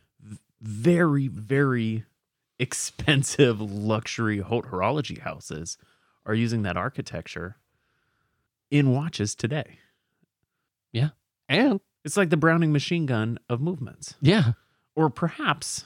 [0.65, 2.05] Very very
[2.57, 5.77] expensive luxury horology houses
[6.25, 7.57] are using that architecture
[8.71, 9.77] in watches today
[10.91, 11.09] Yeah.
[11.47, 14.53] And it's like the browning machine gun of movements yeah,
[14.95, 15.85] or perhaps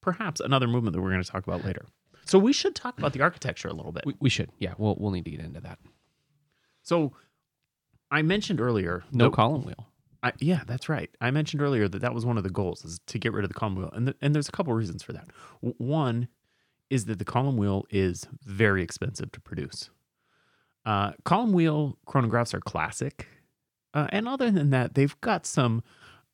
[0.00, 1.86] perhaps another movement that we're going to talk about later.
[2.24, 4.04] So we should talk about the architecture a little bit.
[4.06, 4.50] we, we should.
[4.58, 5.78] Yeah, we'll we'll need to get into that.
[6.82, 7.12] So
[8.10, 9.88] I mentioned earlier No column wheel.
[10.22, 11.10] I, yeah, that's right.
[11.20, 13.48] I mentioned earlier that that was one of the goals is to get rid of
[13.50, 15.28] the column wheel, and th- and there's a couple reasons for that.
[15.62, 16.28] W- One
[16.90, 19.90] is that the column wheel is very expensive to produce.
[20.84, 23.28] Uh, column wheel chronographs are classic,
[23.94, 25.82] uh, and other than that, they've got some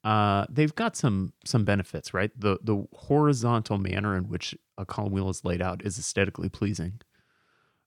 [0.04, 2.12] uh, they've got some some benefits.
[2.12, 6.48] Right, the the horizontal manner in which a column wheel is laid out is aesthetically
[6.50, 7.00] pleasing.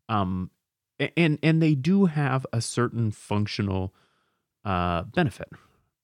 [0.10, 0.52] Um,
[1.18, 3.94] and and they do have a certain functional
[4.66, 5.50] uh, benefit.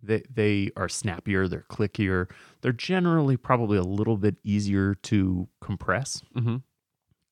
[0.01, 2.29] They they are snappier, they're clickier,
[2.61, 6.21] they're generally probably a little bit easier to compress.
[6.35, 6.57] Mm-hmm.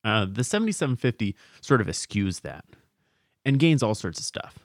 [0.04, 2.64] Uh, the 7750 sort of eschews that
[3.44, 4.58] and gains all sorts of stuff: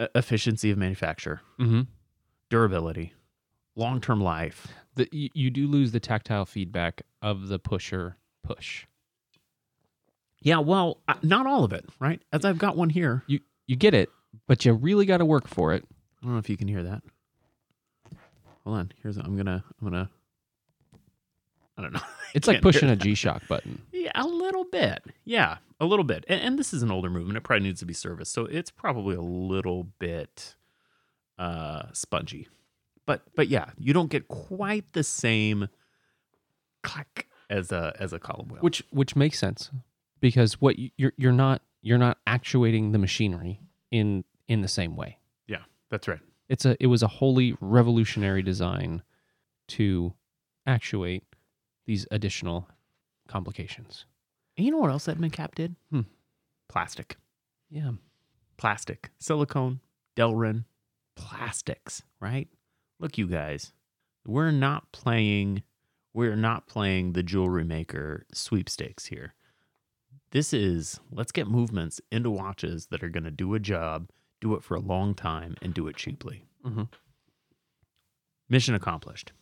[0.00, 1.82] E- efficiency of manufacture, Mm-hmm.
[2.50, 3.12] durability,
[3.74, 4.68] long term life.
[4.94, 8.86] The, you, you do lose the tactile feedback of the pusher push.
[10.40, 12.20] Yeah, well, not all of it, right?
[12.32, 13.22] As I've got one here.
[13.26, 14.10] You you get it,
[14.46, 15.84] but you really got to work for it.
[16.22, 17.02] I don't know if you can hear that.
[18.64, 18.92] Hold on.
[19.02, 20.10] Here's I'm gonna I'm gonna
[21.78, 22.00] I don't know.
[22.34, 23.80] It's like pushing a G Shock button.
[23.92, 25.02] Yeah, a little bit.
[25.24, 26.24] Yeah, a little bit.
[26.28, 27.36] And, and this is an older movement.
[27.38, 30.54] It probably needs to be serviced, so it's probably a little bit
[31.40, 32.46] uh, spongy.
[33.04, 35.68] But but yeah, you don't get quite the same
[36.84, 38.60] clack as a as a column wheel.
[38.60, 39.70] which which makes sense
[40.20, 44.94] because what you- you're you're not you're not actuating the machinery in in the same
[44.94, 45.18] way.
[45.86, 46.20] Yeah, that's right.
[46.48, 49.02] It's a it was a wholly revolutionary design
[49.68, 50.14] to
[50.66, 51.24] actuate
[51.86, 52.68] these additional
[53.28, 54.06] complications.
[54.56, 55.76] And you know what else Edmund Capt did?
[55.90, 56.02] Hmm.
[56.68, 57.16] Plastic,
[57.70, 57.92] Yeah.
[58.56, 59.80] plastic, silicone,
[60.16, 60.64] Delrin,
[61.16, 62.02] plastics.
[62.20, 62.48] Right?
[62.98, 63.72] Look, you guys,
[64.26, 65.62] we're not playing.
[66.14, 69.34] We're not playing the jewelry maker sweepstakes here.
[70.30, 74.08] This is let's get movements into watches that are going to do a job,
[74.40, 76.44] do it for a long time, and do it cheaply.
[76.64, 76.82] Mm-hmm.
[78.48, 79.32] Mission accomplished.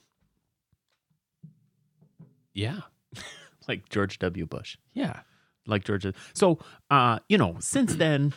[2.53, 2.81] Yeah.
[3.67, 4.45] Like George W.
[4.45, 4.77] Bush.
[4.93, 5.21] Yeah.
[5.67, 6.05] like George.
[6.35, 6.59] So,
[6.91, 8.35] uh, you know, since then,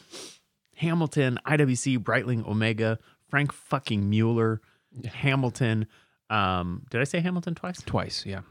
[0.78, 2.98] Hamilton, IWC, Breitling, Omega,
[3.30, 4.62] Franck fucking Muller,
[5.06, 5.88] Hamilton.
[6.30, 7.82] Um, did I say Hamilton twice?
[7.82, 8.26] Twice.
[8.26, 8.42] Yeah.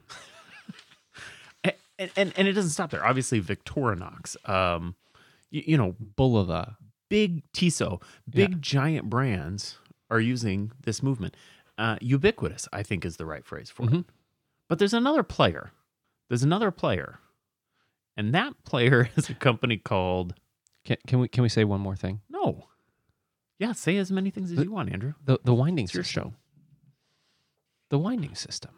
[1.98, 3.02] And, and and it doesn't stop there.
[3.06, 4.36] Obviously, Victorinox.
[4.46, 4.96] Um,
[5.50, 6.76] you, you know, Bulova.
[7.08, 8.56] Big Tissot, big Yeah.
[8.60, 9.78] giant brands
[10.10, 11.36] are using this movement.
[11.78, 13.90] Uh, ubiquitous, I think, is the right phrase for it.
[13.90, 14.04] Mhm.
[14.68, 15.72] But there's another player.
[16.28, 17.18] There's another player,
[18.16, 20.34] and that player is a company called
[20.84, 22.20] Can, can we can we say one more thing?
[22.28, 22.68] No.
[23.58, 25.14] Yeah, say as many things as The- you want, Andrew.
[25.24, 26.30] The the winding It's your system.
[26.30, 26.34] show.
[27.90, 28.72] The winding system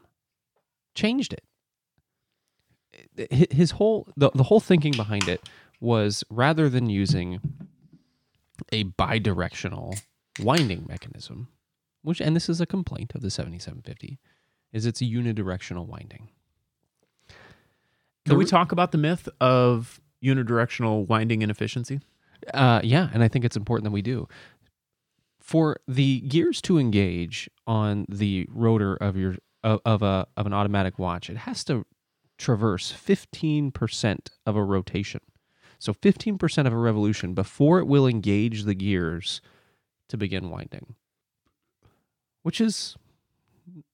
[0.94, 1.44] changed it.
[3.52, 5.48] His whole the, the whole thinking behind it
[5.80, 7.40] was rather than using
[8.72, 10.00] a bidirectional
[10.40, 11.48] winding mechanism,
[12.02, 14.18] which and this is a complaint of the 7750,
[14.72, 16.28] is it's a unidirectional winding.
[18.26, 22.00] Can we talk about the myth of unidirectional winding inefficiency?
[22.52, 24.28] Uh, yeah, and I think it's important that we do.
[25.40, 30.52] For the gears to engage on the rotor of your of, of a of an
[30.52, 31.86] automatic watch, it has to
[32.36, 35.20] traverse fifteen percent of a rotation.
[35.78, 39.40] So fifteen percent of a revolution before it will engage the gears
[40.08, 40.94] to begin winding,
[42.42, 42.96] which is,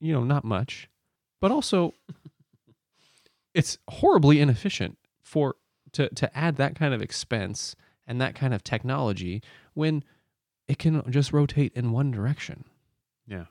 [0.00, 0.88] you know, not much,
[1.40, 1.92] but also
[3.54, 5.56] it's horribly inefficient for
[5.92, 9.42] to to add that kind of expense and that kind of technology
[9.74, 10.04] when
[10.68, 12.64] it can just rotate in one direction.
[13.26, 13.44] Yeah.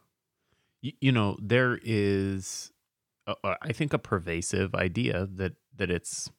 [0.82, 2.72] You, you know, there is,
[3.28, 6.30] a, a- I think, a pervasive idea that that it's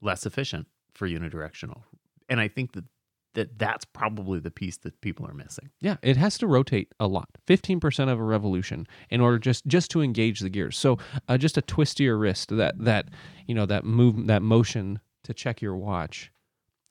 [0.00, 0.66] less efficient
[1.00, 1.82] for unidirectional,
[2.28, 2.84] and I think that
[3.32, 5.70] that that's probably the piece that people are missing.
[5.80, 9.66] Yeah, it has to rotate a lot, fifteen percent of a revolution, in order just
[9.66, 10.76] just to engage the gears.
[10.76, 13.08] So uh, just a twist to your wrist, that that
[13.46, 16.30] you know that move that motion to check your watch,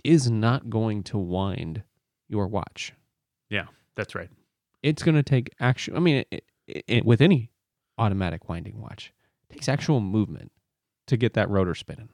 [0.04, 1.84] is not going to wind
[2.28, 2.94] your watch.
[3.52, 4.30] Yeah, that's right.
[4.82, 5.96] It's going to take action.
[5.96, 7.52] I mean, it, it, it, with any
[8.00, 9.14] automatic winding watch,
[9.50, 10.52] it takes actual movement
[11.06, 12.10] to get that rotor spinning.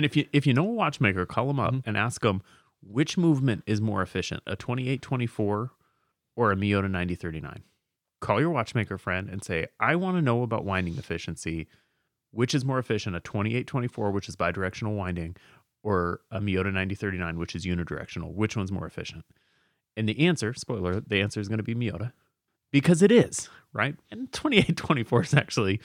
[0.00, 1.82] And if you if you know a watchmaker, call them up Mhm.
[1.84, 2.40] and ask them
[2.80, 5.72] which movement is more efficient, a 2824
[6.34, 7.64] or a Miyota 9039.
[8.18, 11.68] Call your watchmaker friend and say, "I want to know about winding efficiency.
[12.30, 15.36] Which is more efficient, a 2824 which is bidirectional winding
[15.82, 18.32] or a Miyota 9039 which is unidirectional?
[18.32, 19.26] Which one's more efficient?"
[19.98, 22.12] And the answer, spoiler, the answer is going to be Miyota
[22.70, 23.96] because it is, right?
[24.10, 25.78] And 2824 is actually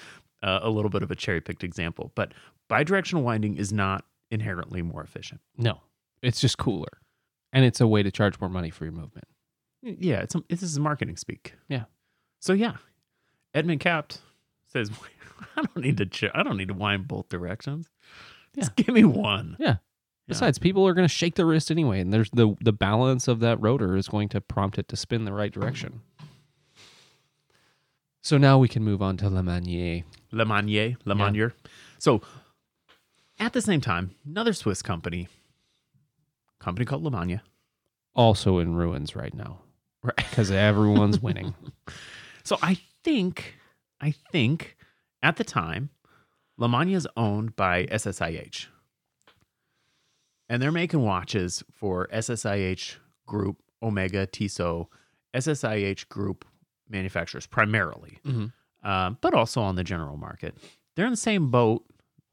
[0.45, 2.33] uh, a little bit of a cherry-picked example, but
[2.69, 5.41] bidirectional winding is not inherently more efficient.
[5.57, 5.81] No,
[6.21, 6.99] it's just cooler,
[7.51, 9.27] and it's a way to charge more money for your movement.
[9.81, 11.53] Yeah, it's, this is marketing speak.
[11.67, 11.83] Yeah.
[12.39, 12.73] So yeah,
[13.53, 14.19] Edmund Capt
[14.71, 14.89] says,
[15.57, 16.05] "I don't need to.
[16.05, 17.89] Ch- I don't need to wind both directions.
[18.55, 19.77] Just give me one." Yeah.
[20.27, 23.41] Besides, people are going to shake their wrist anyway, and there's the the balance of
[23.41, 26.01] that rotor is going to prompt it to spin the right direction.
[28.25, 30.03] So now we can move on to Le Manier.
[31.05, 31.49] Le Yeah.
[31.99, 32.23] So
[33.37, 35.27] at the same time, another Swiss company,
[36.57, 37.41] company called Le Manier.
[38.15, 39.59] also in ruins right now
[40.01, 40.15] Right.
[40.29, 41.53] because everyone's winning.
[42.43, 43.55] So I think,
[43.99, 44.77] I think
[45.23, 45.89] at the time,
[46.59, 48.67] Lamagna is owned by SSIH.
[50.47, 54.89] And they're making watches for SSIH Group, Omega, Tissot,
[55.33, 56.45] SSIH Group
[56.89, 58.51] manufacturers primarily, Mhm.
[58.83, 60.55] um, but also on the general market.
[60.95, 61.85] They're in the same boat.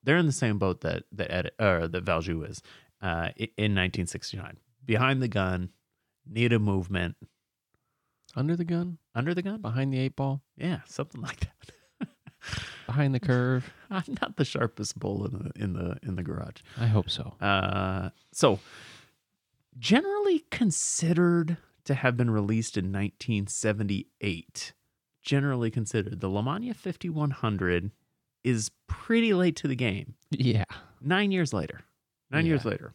[0.04, 2.62] They're in the same boat that that Ed, uh, that Valjoux is
[3.00, 4.58] uh, in 1969.
[4.84, 5.70] Behind the gun,
[6.26, 7.16] need a movement.
[8.34, 9.60] Under the gun, Under the gun?
[9.60, 10.42] behind the eight ball.
[10.56, 12.08] Yeah, something like that.
[12.86, 13.70] behind the curve.
[13.90, 16.62] I'm not the sharpest bull in the in the in the garage.
[16.78, 17.34] I hope so.
[17.40, 18.58] Uh, so
[19.78, 24.72] generally considered to have been released in 1978.
[25.22, 27.90] Generally considered, the Lemania 5100
[28.44, 30.14] is pretty late to the game.
[30.30, 30.64] Yeah.
[31.00, 31.82] Nine years later.
[32.30, 32.50] Nine Yeah.
[32.50, 32.94] years later.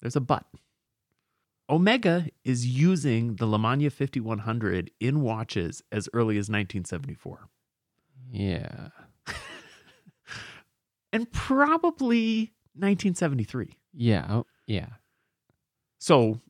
[0.00, 0.44] There's a but.
[1.68, 7.48] Omega is using the Lemania 5100 in watches as early as 1974.
[8.32, 8.88] Yeah.
[11.12, 13.76] And probably 1973.
[13.92, 14.26] Yeah.
[14.30, 14.86] Oh, yeah.
[15.98, 16.40] So,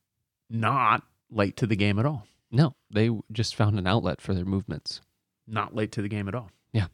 [0.51, 2.27] not late to the game at all.
[2.51, 5.01] No, they just found an outlet for their movements.
[5.47, 6.51] Not late to the game at all.
[6.73, 6.87] Yeah.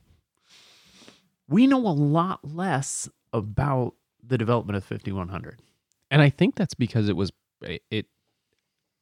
[1.49, 5.61] We know a lot less about the development of 5100.
[6.11, 8.05] And I think that's because it was it.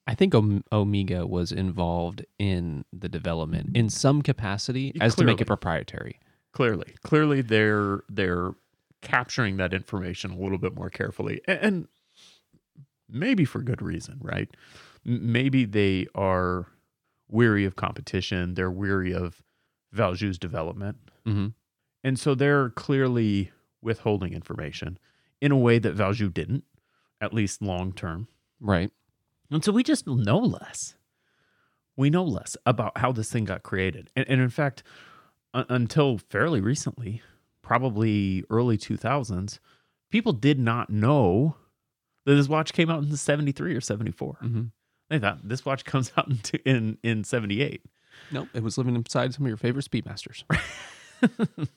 [0.07, 5.45] I think Omega was involved in the development in some capacity as to make it
[5.45, 6.19] proprietary.
[6.51, 8.51] Clearly, clearly they're they're
[9.01, 11.87] capturing that information a little bit more carefully and
[13.09, 14.49] maybe for good reason, right?
[15.05, 16.67] Maybe they are
[17.29, 19.41] weary of competition, they're weary of
[19.95, 20.97] Valjoux development.
[21.25, 21.47] hmm
[22.03, 24.97] And so they're clearly withholding information
[25.41, 26.63] in a way that Valjoux didn't,
[27.21, 28.27] at least long term.
[28.59, 28.91] Right.
[29.51, 30.95] And so we just know less.
[31.95, 34.09] We know less about how this thing got created.
[34.15, 34.83] And, and in fact,
[35.53, 37.21] until fairly recently,
[37.61, 39.59] probably early 2000s,
[40.11, 41.55] people did not know
[42.25, 44.37] that this watch came out in 73 or 74.
[44.41, 44.63] hmm
[45.09, 47.81] They thought this watch comes out in, in, in 78.
[48.31, 48.47] Nope.
[48.53, 50.43] It was living inside some of your favorite Speedmasters.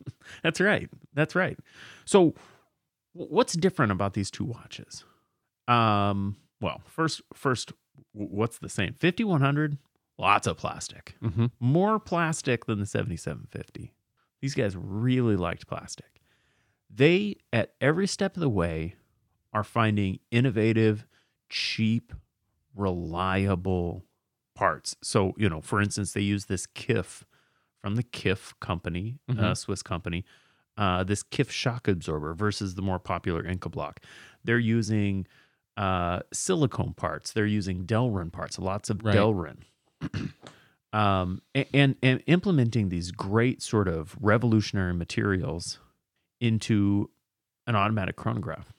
[0.43, 0.89] That's right.
[1.15, 1.59] That's right.
[2.05, 2.35] So,
[3.13, 5.05] what's different about these two watches?
[5.67, 7.73] Um, well, first, first,
[8.13, 8.95] what's the same?
[8.95, 9.79] Fifty one hundred,
[10.17, 13.93] lots of plastic, hmm more plastic than the seventy seven fifty.
[14.41, 16.23] These guys really liked plastic.
[16.91, 18.95] They, at every step of the way,
[19.53, 21.07] are finding innovative,
[21.51, 22.13] cheap,
[22.75, 24.05] reliable
[24.55, 24.97] parts.
[25.03, 27.23] So, you know, for instance, they use this KIF
[27.81, 29.57] from the KIF company, uh, Mhm.
[29.57, 30.25] Swiss company,
[30.77, 33.99] uh, this KIF shock absorber versus the more popular Incabloc.
[34.45, 35.27] They're using
[35.77, 37.33] uh, silicone parts.
[37.33, 39.15] They're using Delrin parts, lots of Right.
[39.15, 39.59] Delrin.
[40.93, 45.79] um, and, and implementing these great sort of revolutionary materials
[46.41, 47.11] into
[47.69, 48.73] an automatic chronograph.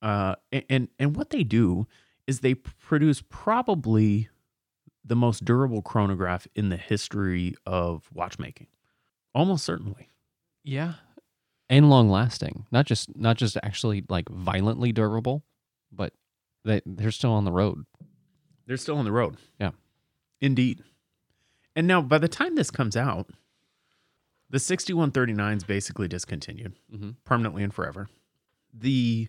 [0.00, 0.34] Uh,
[0.68, 1.86] and and what they do
[2.26, 4.28] is they produce probably
[5.04, 8.68] the most durable chronograph in the history of watchmaking,
[9.34, 10.08] almost certainly.
[10.62, 10.94] Yeah.
[11.68, 12.66] And long lasting.
[12.70, 15.42] Not just not just actually like violently durable,
[15.90, 16.12] but
[16.64, 17.84] they they're still on the road.
[18.66, 19.38] They're still on the road.
[19.58, 19.70] Yeah.
[20.40, 20.82] Indeed.
[21.74, 23.30] And now, by the time this comes out,
[24.50, 27.10] the 6139 is basically discontinued Mm-hmm.
[27.24, 28.08] permanently and forever.
[28.74, 29.28] The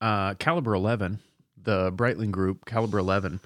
[0.00, 1.20] uh, Caliber 11,
[1.66, 3.40] the Breitling Group Caliber 11,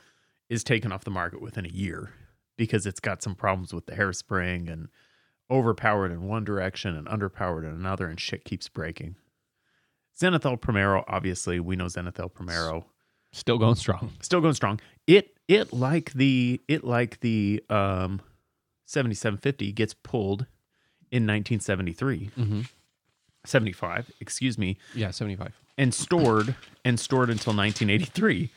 [0.48, 2.10] is taken off the market within a year
[2.56, 4.88] because it's got some problems with the hairspring and
[5.50, 9.16] overpowered in one direction and underpowered in another, and shit keeps breaking.
[10.18, 12.86] Zenith El Primero, obviously, we know Zenith El Primero
[13.32, 14.12] Still going strong.
[14.20, 14.80] still going strong.
[15.06, 18.20] It it like the it like the um
[18.86, 20.46] 7750 gets pulled
[21.12, 22.60] in 1973, Mm-hmm.
[23.46, 25.54] 75, excuse me, Yeah, seventy five.
[25.80, 28.50] And stored and stored until 1983.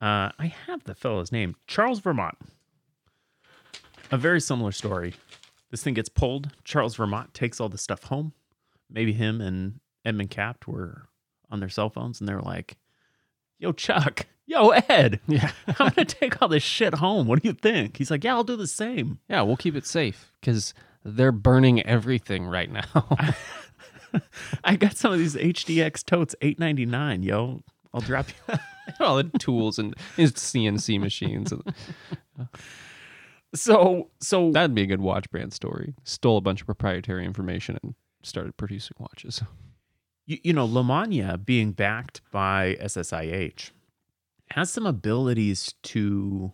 [0.00, 2.38] Uh, I have the fellow's name, Charles Vermont.
[4.12, 5.14] A very similar story.
[5.72, 6.50] This thing gets pulled.
[6.62, 8.32] Charles Vermont takes all the stuff home.
[8.88, 11.08] Maybe him and Edmund Capt were
[11.50, 12.76] on their cell phones, and they're like,
[13.58, 15.50] "Yo, Chuck, yo, Ed, Yeah.
[15.66, 17.26] I'm gonna take all this shit home.
[17.26, 19.84] What do you think?" He's like, "Yeah, I'll do the same." Yeah, we'll keep it
[19.84, 22.84] safe because they're burning everything right now.
[24.64, 27.22] I got some of these HDX totes, eight ninety nine.
[27.22, 28.54] Yo, I'll drop you.
[29.00, 31.52] All the tools and his CNC machines.
[33.54, 35.94] So, so That'd be a good watch brand story.
[36.04, 39.42] Stole a bunch of proprietary information and started producing watches.
[40.26, 43.70] you, you know, Lemania being backed by SSIH
[44.50, 46.52] has some abilities to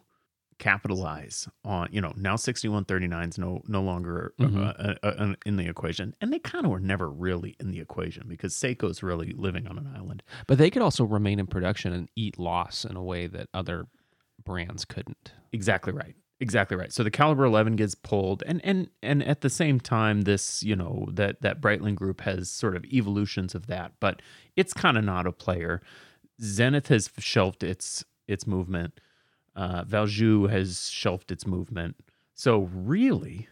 [0.65, 4.57] capitalize on, you know, now 6139 is no, no longer Mhm.
[4.59, 6.15] uh, uh, uh, in the equation.
[6.23, 9.77] And they kind of were never really in the equation because Seiko's really living on
[9.77, 10.23] an island.
[10.47, 13.89] But they could also remain in production and eat loss in a way that other
[14.43, 15.33] brands couldn't.
[15.53, 16.17] Exactly right.
[16.41, 16.93] Exactly right.
[16.93, 20.75] So the caliber 11 gets pulled and and and at the same time this, you
[20.75, 24.23] know, that that Breitling group has sort of evolutions of that, but
[24.57, 25.83] it's kind of not a player.
[26.43, 28.99] Zenith has shelved its its movement.
[29.57, 31.97] Uh Valjoux has shelved its movement.
[32.35, 33.49] So really,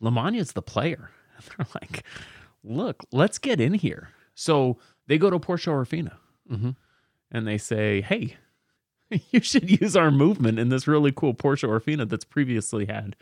[0.00, 1.10] Lemania's the player.
[1.56, 2.04] They're like,
[2.62, 4.10] look, let's get in here.
[4.34, 6.16] So they go to Porsche Orfina
[6.50, 6.70] Mm-hmm.
[7.30, 8.36] and they say, hey,
[9.30, 13.16] you should use our movement in this really cool Porsche Orfina that's previously had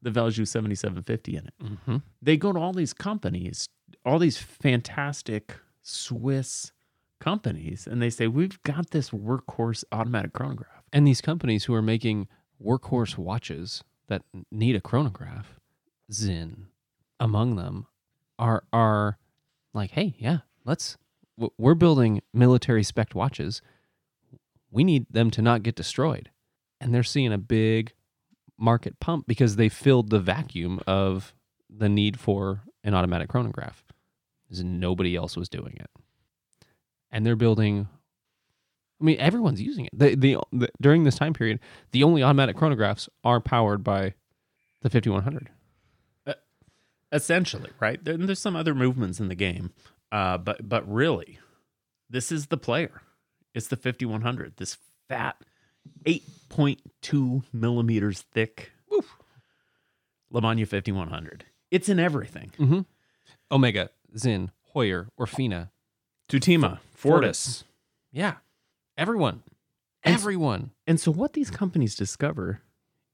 [0.00, 1.54] the Valjoux 7750 in it.
[1.62, 1.96] Mm-hmm.
[2.20, 3.68] They go to all these companies,
[4.04, 6.72] all these fantastic Swiss
[7.20, 10.81] companies, and they say, we've got this workhorse automatic chronograph.
[10.92, 12.28] And these companies who are making
[12.62, 15.54] workhorse watches that need a chronograph,
[16.10, 16.66] Sinn,
[17.18, 17.86] among them,
[18.38, 19.18] are are
[19.72, 20.98] like, hey, yeah, let's.
[21.58, 23.62] We're building military spec watches.
[24.70, 26.30] We need them to not get destroyed,
[26.80, 27.94] and they're seeing a big
[28.58, 31.34] market pump because they filled the vacuum of
[31.70, 33.82] the need for an automatic chronograph.
[34.44, 35.90] Because nobody else was doing it,
[37.10, 37.88] and they're building
[39.02, 39.90] I mean, everyone's using it.
[39.98, 41.58] The, the the during this time period,
[41.90, 44.14] the only automatic chronographs are powered by
[44.82, 45.50] the 5100.
[47.10, 48.02] Essentially, right?
[48.02, 49.72] There, there's some other movements in the game,
[50.12, 51.40] uh, but but really,
[52.08, 53.02] this is the player.
[53.54, 54.56] It's the 5100.
[54.56, 54.78] This
[55.08, 55.36] fat,
[56.06, 58.72] 8.2 millimeters thick,
[60.32, 61.44] Lemania 5100.
[61.70, 62.52] It's in everything.
[62.58, 62.80] Mm-hmm.
[63.50, 65.68] Omega, Sinn, Heuer, Orfina,
[66.30, 67.64] Tutima, Fortis.
[68.10, 68.36] Yeah,
[69.02, 69.42] everyone,
[70.04, 70.70] everyone.
[70.86, 72.60] And so what these companies discover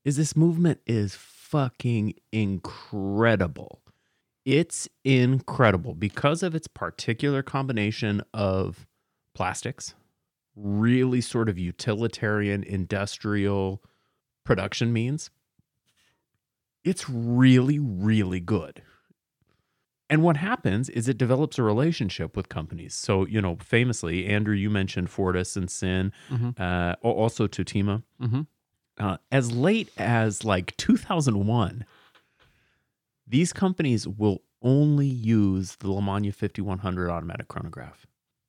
[0.04, 3.80] is this movement is fucking incredible.
[4.44, 8.86] It's incredible because of its particular combination of
[9.34, 9.94] plastics,
[10.54, 13.82] really sort of utilitarian industrial
[14.44, 15.30] production means.
[16.84, 18.82] It's really, really good.
[20.10, 22.94] And what happens is it develops a relationship with companies.
[22.94, 26.50] So, you know, famously, Andrew, you mentioned Fortis and Sinn, Mm-hmm.
[26.60, 28.02] uh, also Tutima.
[28.22, 28.40] Mm-hmm.
[28.98, 31.84] Uh, as late as like 2001,
[33.26, 38.06] these companies will only use the Lemania 5100 automatic chronograph.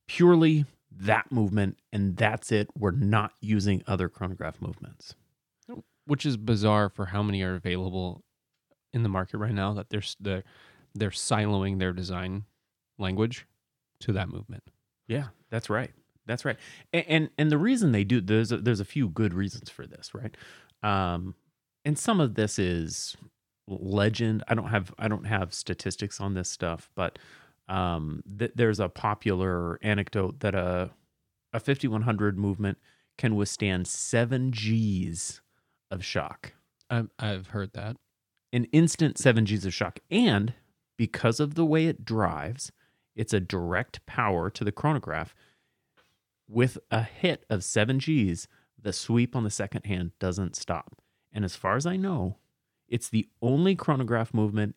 [0.08, 2.68] Purely that movement, and that's it.
[2.76, 5.14] We're not using other chronograph movements.
[6.06, 8.24] Which is bizarre for how many are available
[8.92, 9.72] in the market right now.
[9.74, 10.16] That they're s-
[10.94, 12.44] they're, siloing their design
[12.98, 13.46] language
[14.00, 14.62] to that movement.
[15.08, 15.90] Yeah, that's right.
[16.26, 16.56] That's right.
[16.92, 19.86] And and, and the reason they do there's a, there's a few good reasons for
[19.86, 20.36] this, right?
[20.82, 21.34] Um,
[21.84, 23.16] and some of this is
[23.66, 24.44] legend.
[24.48, 27.18] I don't have I don't have statistics on this stuff, but
[27.68, 30.90] um, th- there's a popular anecdote that a
[31.52, 32.78] a 5100 movement
[33.18, 35.40] can withstand seven G's
[35.90, 36.54] of shock,
[36.88, 37.96] I've, I've heard that.
[38.52, 40.54] an instant seven G's of shock, and
[41.00, 42.72] because of the way it drives,
[43.16, 45.34] it's a direct power to the chronograph.
[46.46, 48.46] With a hit of seven G's,
[48.78, 51.00] the sweep on the second hand doesn't stop.
[51.32, 52.36] And as far as I know,
[52.86, 54.76] it's the only chronograph movement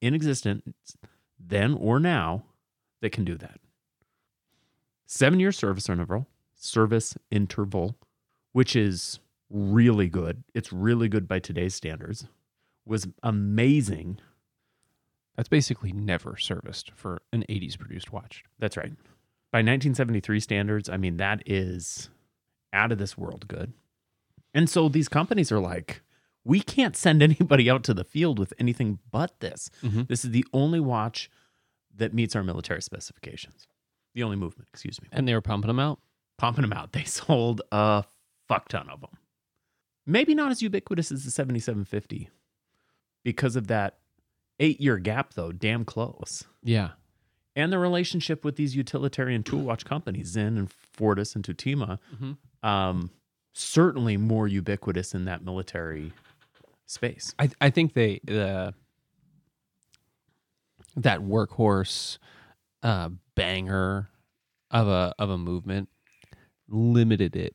[0.00, 0.96] in existence
[1.40, 2.44] then or now
[3.00, 3.58] that can do that.
[5.06, 7.96] Seven year service interval, service interval,
[8.52, 9.18] which is
[9.50, 10.44] really good.
[10.54, 12.28] It's really good by today's standards.
[12.86, 14.20] Was amazing.
[15.36, 18.44] That's basically never serviced for an 80s produced watch.
[18.58, 18.92] That's right.
[19.52, 22.08] By 1973 standards, I mean, that is
[22.72, 23.72] out of this world good.
[24.52, 26.02] And so these companies are like,
[26.44, 29.70] we can't send anybody out to the field with anything but this.
[29.82, 30.06] Mhm.
[30.08, 31.30] This is the only watch
[31.96, 33.66] that meets our military specifications.
[34.14, 35.08] The only movement, excuse me.
[35.12, 36.00] And they were pumping them out.
[36.38, 36.92] Pumping them out.
[36.92, 38.04] They sold a
[38.48, 39.10] fuck ton of them.
[40.06, 42.28] Maybe not as ubiquitous as the 7750
[43.24, 43.98] because of that
[44.60, 46.90] eight year gap, though, damn close Yeah.
[47.56, 52.66] and the relationship with these utilitarian tool watch companies, Sinn and Fortis and Tutima, Mm-hmm.
[52.68, 53.10] um,
[53.52, 56.12] certainly more ubiquitous in that military
[56.86, 57.34] space.
[57.38, 58.74] I I think they the
[60.96, 62.18] that workhorse
[62.82, 64.08] uh, banger
[64.70, 65.88] of a of a movement
[66.68, 67.54] limited it.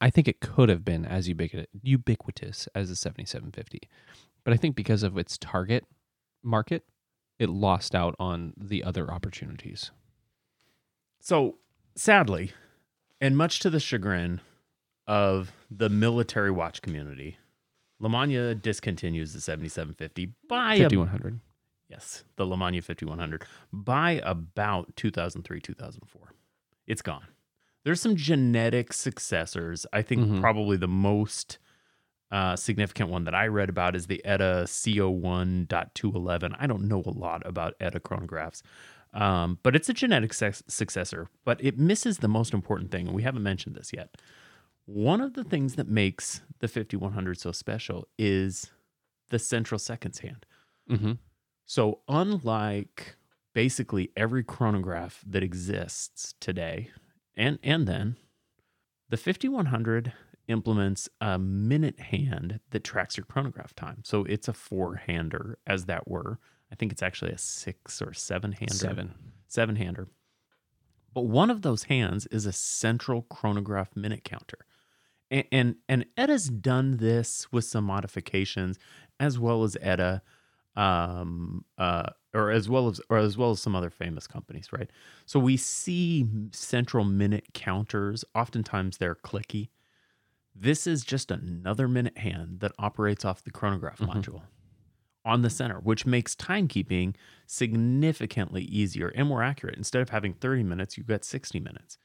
[0.00, 3.88] I think it could have been as ubiquitous, ubiquitous as the 7750,
[4.44, 5.84] but I think because of its target
[6.42, 6.84] market,
[7.38, 9.90] it lost out on the other opportunities.
[11.20, 11.58] So,
[11.96, 12.52] sadly,
[13.20, 14.40] and much to the chagrin
[15.06, 17.38] of the military watch community,
[18.00, 21.40] Lemania discontinues the 7750 by a 5100.
[21.88, 26.32] Yes, the Lemania 5100 by about 2003, 2004.
[26.86, 27.26] It's gone.
[27.84, 29.86] There's some genetic successors.
[29.92, 30.40] I think Mhm.
[30.40, 31.58] probably the most
[32.34, 36.56] uh, significant one that I read about is the ETA CO1.211.
[36.58, 38.62] I don't know a lot about ETA chronographs,
[39.12, 41.28] um, but it's a genetic sex- successor.
[41.44, 44.16] But it misses the most important thing, and we haven't mentioned this yet.
[44.86, 48.72] One of the things that makes the 5100 so special is
[49.30, 50.44] the central seconds hand
[50.90, 51.12] Mm-hmm.
[51.66, 53.16] So, unlike
[53.54, 56.90] basically every chronograph that exists today
[57.36, 58.16] and, and then,
[59.08, 60.12] the 5100
[60.48, 64.02] implements a minute hand that tracks your chronograph time.
[64.04, 66.38] So, it's a four hander, as that were.
[66.72, 68.74] I think it's actually a six or seven hander.
[68.74, 69.14] Seven.
[69.48, 70.08] Seven hander.
[71.14, 74.66] But one of those hands is a central chronograph minute counter.
[75.30, 78.78] And, and and ETA's done this with some modifications,
[79.20, 80.22] as well as ETA,
[80.76, 84.90] um, uh, or as well as or as well as some other famous companies, right?
[85.24, 88.24] So we see central minute counters.
[88.34, 89.68] Oftentimes they're clicky.
[90.54, 94.14] This is just another minute hand that operates off the chronograph Mhm.
[94.14, 94.42] module
[95.24, 99.76] on the center, which makes timekeeping significantly easier and more accurate.
[99.76, 101.98] Instead of having 30 minutes, you've got 60 minutes.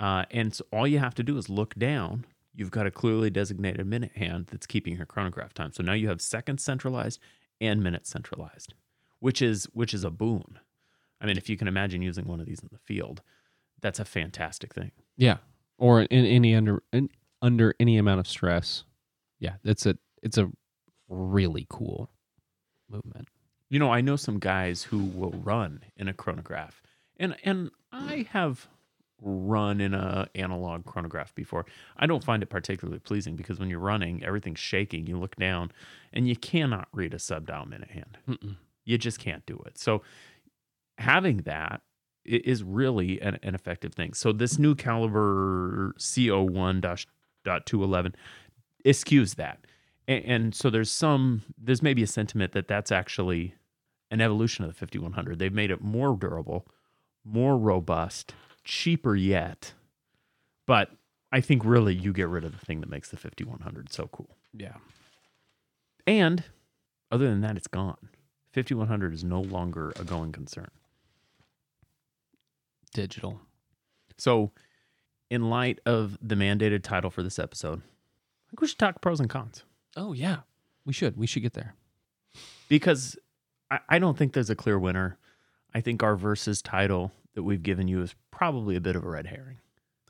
[0.00, 2.24] Uh, and so all you have to do is look down.
[2.54, 5.72] You've got a clearly designated minute hand that's keeping your chronograph time.
[5.72, 7.20] So now you have seconds centralized
[7.60, 8.74] and minutes centralized,
[9.20, 10.58] which is which is a boon.
[11.20, 13.22] I mean, if you can imagine using one of these in the field,
[13.80, 14.90] that's a fantastic thing.
[15.16, 15.38] Yeah.
[15.78, 17.10] Or in any under in,
[17.44, 18.84] under any amount of stress.
[19.38, 20.50] Yeah, it's a it's a
[21.08, 22.10] really cool
[22.88, 23.28] movement.
[23.68, 26.82] You know, I know some guys who will run in a chronograph,
[27.18, 28.66] and and I have
[29.20, 31.66] run in a analog chronograph before.
[31.98, 35.06] I don't find it particularly pleasing because when you're running, everything's shaking.
[35.06, 35.70] You look down,
[36.14, 38.18] and you cannot read a sub dial minute hand.
[38.26, 38.56] Mm-mm.
[38.86, 39.76] You just can't do it.
[39.76, 40.02] So
[40.96, 41.82] having that
[42.24, 44.14] is really an, an effective thing.
[44.14, 45.94] So this new caliber
[47.44, 48.14] CO1.211
[48.84, 49.64] eschews that.
[50.06, 53.54] And, and so there's some, there's maybe a sentiment that that's actually
[54.10, 55.38] an evolution of the 5100.
[55.38, 56.66] They've made it more durable,
[57.24, 58.34] more robust,
[58.64, 59.72] cheaper yet.
[60.66, 60.90] But
[61.32, 64.36] I think really you get rid of the thing that makes the 5100 so cool.
[64.52, 64.76] Yeah.
[66.06, 66.44] And
[67.10, 68.08] other than that, it's gone.
[68.52, 70.70] 5100 is no longer a going concern.
[72.92, 73.40] Digital.
[74.16, 74.52] So,
[75.34, 79.20] in light of the mandated title for this episode, I think we should talk pros
[79.20, 79.64] and cons
[79.96, 80.38] Oh yeah.
[80.84, 81.16] We should.
[81.16, 81.74] We should get there.
[82.68, 83.16] because
[83.70, 85.18] I, I don't think there's a clear winner.
[85.74, 89.08] I think our versus title that we've given you is probably a bit of a
[89.08, 89.58] red herring.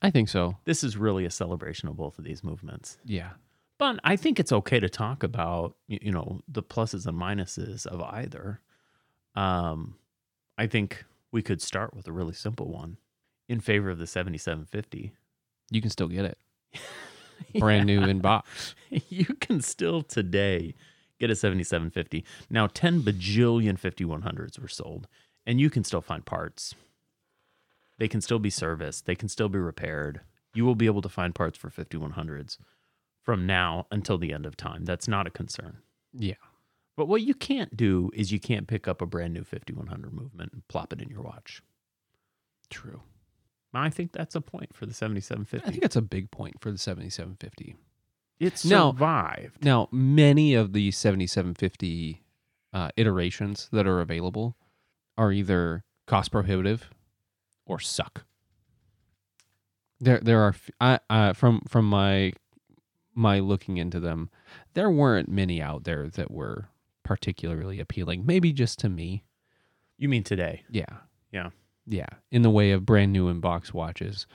[0.03, 0.57] I think so.
[0.65, 2.99] This is really a celebration of both of these movements.
[3.05, 3.31] Yeah.
[3.79, 8.01] But I think it's okay to talk about you know the pluses and minuses of
[8.03, 8.61] either.
[9.35, 9.97] Um,
[10.59, 12.99] I think we could start with a really simple one
[13.49, 15.13] in favor of the 7750.
[15.71, 16.39] You can still get it.
[17.59, 18.75] Brand new in box.
[19.09, 20.75] you can still today
[21.19, 22.25] get a 7750.
[22.51, 25.07] Now 10 bajillion 5100s were sold
[25.47, 26.75] and you can still find parts.
[27.99, 30.21] They can still be serviced, they can still be repaired.
[30.53, 32.59] You will be able to find parts for 5100s
[33.23, 34.85] from now until the end of time.
[34.85, 35.79] That's not a concern.
[36.13, 36.35] Yeah.
[36.97, 40.53] But what you can't do is you can't pick up a brand new 5100 movement
[40.53, 41.61] and plop it in your watch.
[42.71, 43.03] True.
[43.77, 45.67] I think that's a point for the 7750.
[45.67, 47.77] I think that's a big point for the 7750.
[48.41, 49.65] It survived.
[49.65, 52.23] Now, many of the 7750
[52.73, 54.57] uh, iterations that are available
[55.17, 56.91] are either cost prohibitive
[57.65, 58.25] or suck.
[60.01, 62.33] There, there are I, uh, from from my
[63.15, 64.29] my looking into them,
[64.75, 66.69] there weren't many out there that were
[67.05, 68.27] particularly appealing.
[68.27, 69.25] Maybe just to me.
[69.97, 70.65] You mean today?
[70.69, 70.85] Yeah.
[71.31, 71.51] Yeah.
[71.87, 72.09] Yeah.
[72.31, 74.27] In the way of brand new in box watches.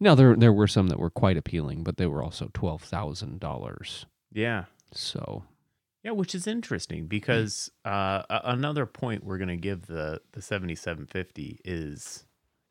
[0.00, 3.40] Now there there were some that were quite appealing, but they were also twelve thousand
[3.40, 4.06] dollars.
[4.32, 4.64] Yeah.
[4.92, 5.44] So
[6.02, 11.60] Yeah, which is interesting because uh, another point we're going to give the the 7750
[11.64, 12.24] is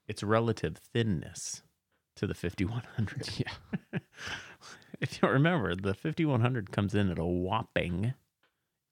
[0.07, 1.63] its relative thinness
[2.17, 3.29] to the 5100.
[3.37, 3.99] yeah.
[4.99, 8.13] if you remember, the 5100 comes in at a whopping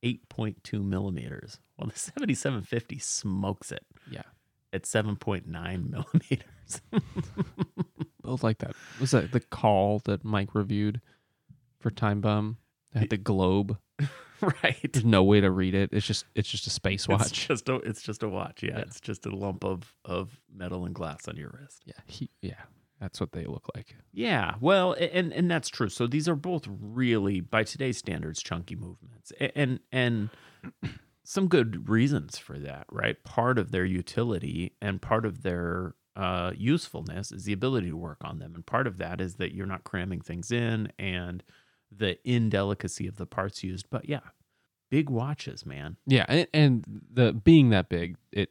[0.03, 4.21] 8.2 millimeters, while the 7750 smokes it Yeah.
[4.73, 5.45] At 7.9
[5.89, 6.81] millimeters.
[8.21, 8.73] Both like that.
[8.99, 11.01] Was that the call that Mike reviewed
[11.79, 12.57] for Time Bum?
[12.93, 13.77] It had the globe.
[14.41, 14.77] right.
[14.93, 15.89] There's no way to read it.
[15.93, 17.47] It's just it's just a space It's watch.
[17.47, 18.63] just a it's just a watch.
[18.63, 18.79] Yeah, Yeah.
[18.79, 21.83] it's just a lump of of metal and glass on your wrist.
[21.85, 21.93] yeah.
[22.05, 22.53] He, yeah.
[23.01, 23.95] That's what they look like.
[24.11, 25.87] Yeah, well, and and that's true.
[25.87, 30.29] So these are both really, by today's standards, chunky movements, and and
[31.29, 33.23] some good reasons for that, right?
[33.23, 38.17] Part of their utility and part of their uh, usefulness is the ability to work
[38.23, 41.43] on them, and part of that is that you're not cramming things in and
[41.95, 43.85] the indelicacy of the parts used.
[43.91, 44.21] But yeah,
[44.89, 45.97] big watches, man.
[46.07, 48.49] Yeah, and, and the being that big, it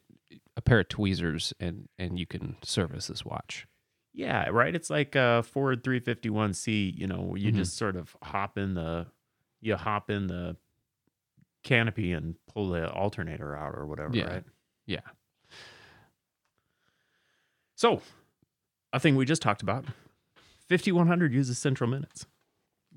[0.57, 3.67] a pair of tweezers and and you can service this watch.
[4.15, 4.75] Yeah, right.
[4.75, 6.97] It's like a Ford 351C.
[6.97, 7.57] You know, where you Mhm.
[7.57, 9.07] just sort of hop in the,
[9.61, 10.57] you hop in the
[11.69, 14.25] canopy and pull the alternator out or whatever, Yeah.
[14.27, 14.45] right?
[14.87, 15.01] Yeah.
[17.75, 18.03] So,
[18.93, 19.85] a thing we just talked about
[20.69, 22.27] 5100 uses central minutes.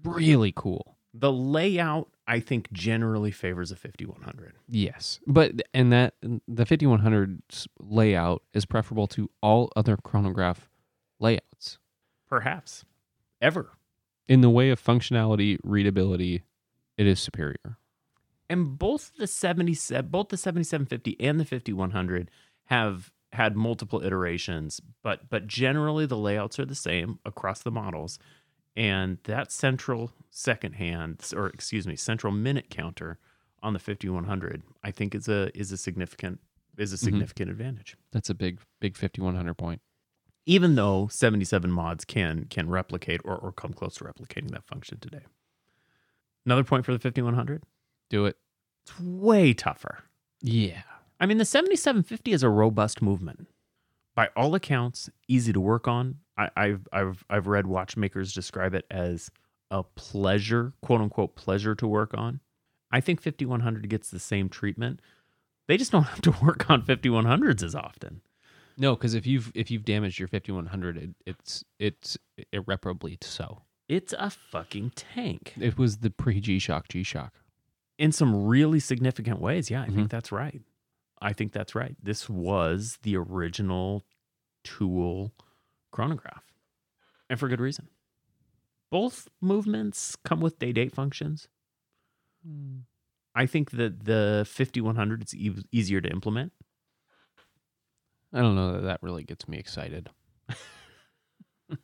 [0.03, 0.97] Really cool.
[1.13, 4.53] The layout, I think, generally favors a 5100.
[4.67, 6.15] Yes, but and that
[6.47, 7.41] the 5100
[7.79, 10.69] layout is preferable to all other chronograph
[11.19, 11.77] layouts
[12.29, 12.85] Perhaps
[13.41, 13.71] ever.
[14.27, 16.43] in the way of functionality, readability.
[16.97, 17.77] It is superior.
[18.51, 22.29] And both the 77 both the 7750 and the 5100
[22.65, 28.19] have had multiple iterations, but but generally the layouts are the same across the models.
[28.75, 33.19] And that central second hand or excuse me, central minute counter
[33.63, 36.41] on the 5100 I think is a is a significant
[36.77, 37.05] is a mm-hmm.
[37.05, 37.95] significant advantage.
[38.11, 39.81] That's a big big 5100 point.
[40.45, 44.99] Even though 77 mods can can replicate or, or come close to replicating that function
[44.99, 45.23] today.
[46.45, 47.63] Another point for the 5100,
[48.11, 48.37] Do it.
[48.83, 50.03] it's way tougher.
[50.41, 50.83] Yeah.
[51.19, 53.47] I mean, the 7750 is a robust movement.
[54.15, 56.17] By all accounts, easy to work on.
[56.37, 59.31] I, I've, I've, I've read watchmakers describe it as
[59.69, 62.41] a pleasure, quote unquote, pleasure to work on.
[62.91, 65.01] I think 5100 gets the same treatment.
[65.67, 68.21] They just don't have to work on 5100s as often.
[68.77, 72.17] No, because if you've if you've damaged your 5100, it, it's it's
[72.51, 73.61] irreparably so.
[73.87, 77.35] It's a fucking tank It was the pre G Shock G Shock.
[78.01, 79.69] In some really significant ways.
[79.69, 79.95] Yeah, I Mhm.
[79.95, 80.61] think that's right.
[81.21, 81.95] I think that's right.
[82.01, 84.05] This was the original
[84.63, 85.33] tool
[85.91, 86.43] chronograph,
[87.29, 87.89] and for good reason.
[88.89, 91.47] Both movements come with day date functions.
[93.35, 96.51] I think that the 5100 is e- easier to implement.
[98.33, 100.09] I don't know that that really gets me excited.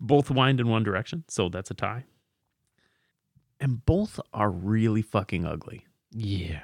[0.00, 2.04] Both wind in one direction, so that's a tie.
[3.60, 5.86] And both are really fucking ugly.
[6.12, 6.60] Yeah.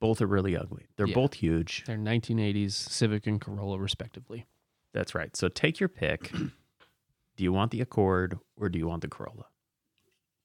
[0.00, 0.86] Both are really ugly.
[0.96, 1.14] They're Yeah.
[1.14, 1.84] both huge.
[1.86, 4.46] They're 1980s Civic and Corolla, respectively.
[4.92, 5.34] That's right.
[5.36, 6.30] So take your pick.
[7.36, 9.46] do you want the Accord or do you want the Corolla?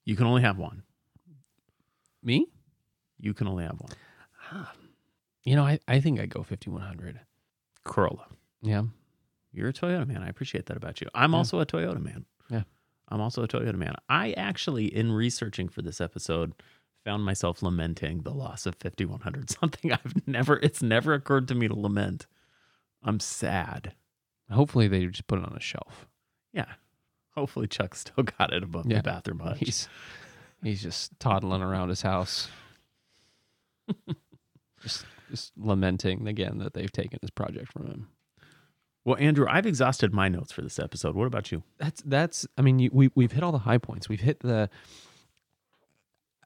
[0.04, 0.82] You can only have one.
[2.22, 2.46] Me?
[3.18, 3.92] You can only have one.
[4.50, 4.72] Ah.
[5.44, 7.20] You know, I, I think I go 5100.
[7.84, 8.26] Corolla.
[8.62, 8.82] Yeah.
[9.52, 10.22] You're a Toyota man.
[10.22, 11.08] I appreciate that about you.
[11.14, 11.38] I'm Yeah.
[11.38, 12.24] also a Toyota man.
[12.48, 12.62] Yeah.
[13.12, 13.94] I'm also a Toyota man.
[14.08, 16.54] I actually, in researching for this episode,
[17.04, 19.50] found myself lamenting the loss of 5100.
[19.60, 22.26] Something I've never, it's never occurred to me to lament.
[23.02, 23.92] I'm sad.
[24.50, 26.06] Hopefully they just put it on a shelf.
[26.52, 26.66] Yeah.
[27.34, 28.98] Hopefully Chuck still got it above Yeah.
[28.98, 29.58] the bathroom hutch.
[29.60, 29.88] He's
[30.62, 32.48] he's just toddling around his house.
[34.82, 38.08] just just lamenting again that they've taken his project from him.
[39.04, 41.16] Well, Andrew, I've exhausted my notes for this episode.
[41.16, 41.62] What about you?
[41.78, 42.46] That's that's.
[42.56, 44.08] I mean, you, we we've hit all the high points.
[44.08, 44.70] We've hit the.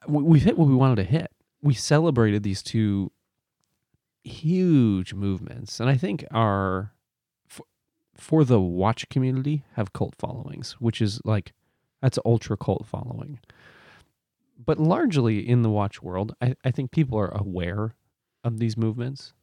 [0.07, 1.31] we- We've hit what we wanted to hit.
[1.61, 3.11] We celebrated these two
[4.23, 6.93] huge movements, and I think our
[7.47, 7.65] for,
[8.15, 11.53] for the watch community have cult followings, which is like
[12.01, 13.39] that's ultra cult following.
[14.63, 17.93] But largely in the watch world, I, I think people are aware
[18.43, 19.33] of these movements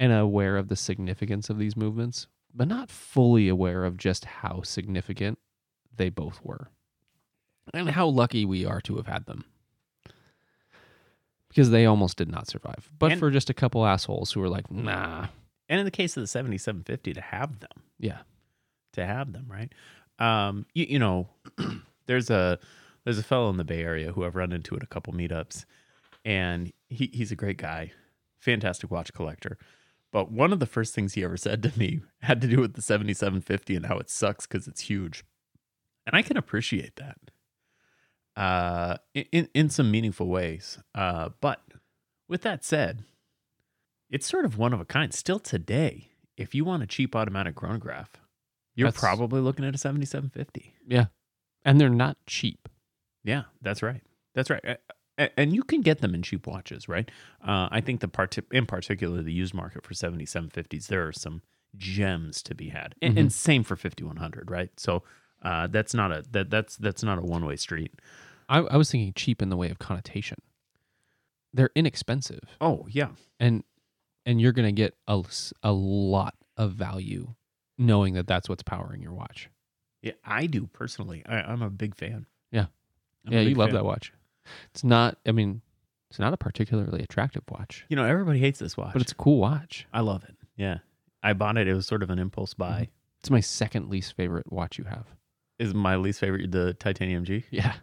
[0.00, 4.62] and aware of the significance of these movements, but not fully aware of just how
[4.62, 5.38] significant
[5.96, 6.68] they both were
[7.72, 9.44] and how lucky we are to have had them.
[11.48, 14.48] Because they almost did not survive, but And- for just a couple assholes who were
[14.48, 15.28] like, nah,
[15.68, 18.18] And in the case of the 7750, to have them, yeah,
[18.92, 19.72] to have them, right?
[20.18, 21.28] Um, you, you know,
[22.06, 22.58] there's a
[23.04, 25.64] there's a fellow in the Bay Area who I've run into at a couple meetups,
[26.24, 27.92] and he, he's a great guy,
[28.38, 29.56] fantastic watch collector.
[30.14, 32.74] But one of the first things he ever said to me had to do with
[32.74, 35.24] the 7750 and how it sucks because it's huge,
[36.06, 37.18] and I can appreciate that
[38.36, 40.78] uh, in in some meaningful ways.
[40.94, 41.60] Uh, but
[42.28, 43.04] with that said,
[44.08, 45.12] it's sort of one of a kind.
[45.12, 48.10] Still today, if you want a cheap automatic chronograph,
[48.76, 50.74] you're That's- probably looking at a 7750.
[50.86, 51.06] yeah,
[51.64, 52.68] and they're not cheap.
[53.24, 54.02] Yeah, that's right.
[54.36, 54.78] That's right.
[55.16, 57.08] And you can get them in cheap watches, right?
[57.40, 61.42] Uh, I think the part, in particular, the used market for 7750s, there are some
[61.76, 64.70] gems to be had, and, and same for 5100, right?
[64.76, 65.02] So
[65.42, 67.92] uh, that's not a that that's that's not a one way street.
[68.48, 70.38] I, I was thinking cheap in the way of connotation.
[71.52, 73.62] They're inexpensive, Oh yeah, and
[74.26, 75.22] and you're gonna get a,
[75.62, 77.34] a lot of value
[77.78, 79.48] knowing that that's what's powering your watch.
[80.02, 80.12] yeah.
[80.24, 81.22] I do personally.
[81.26, 82.26] I, I'm a big fan.
[82.50, 82.66] Yeah.
[83.26, 84.12] I'm yeah, you big love that watch.
[84.70, 85.18] It's not.
[85.26, 85.60] I mean,
[86.10, 89.16] it's not a particularly attractive watch, You know, everybody hates this watch, but it's a
[89.16, 89.86] cool watch.
[89.92, 90.36] I love it.
[90.56, 90.78] Yeah,
[91.22, 91.66] I bought it.
[91.68, 92.88] It was sort of an impulse buy.
[93.20, 95.06] It's my second least favorite watch you have.
[95.58, 97.44] Is my least favorite the Titanium G?
[97.50, 97.74] Yeah.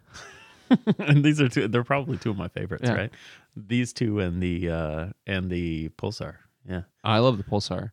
[0.98, 1.68] and these are two.
[1.68, 2.94] They're probably two of my favorites, Yeah.
[2.94, 3.10] right?
[3.56, 6.36] These two and the uh and the Pulsar.
[6.66, 6.82] Yeah.
[7.04, 7.90] I love the Pulsar.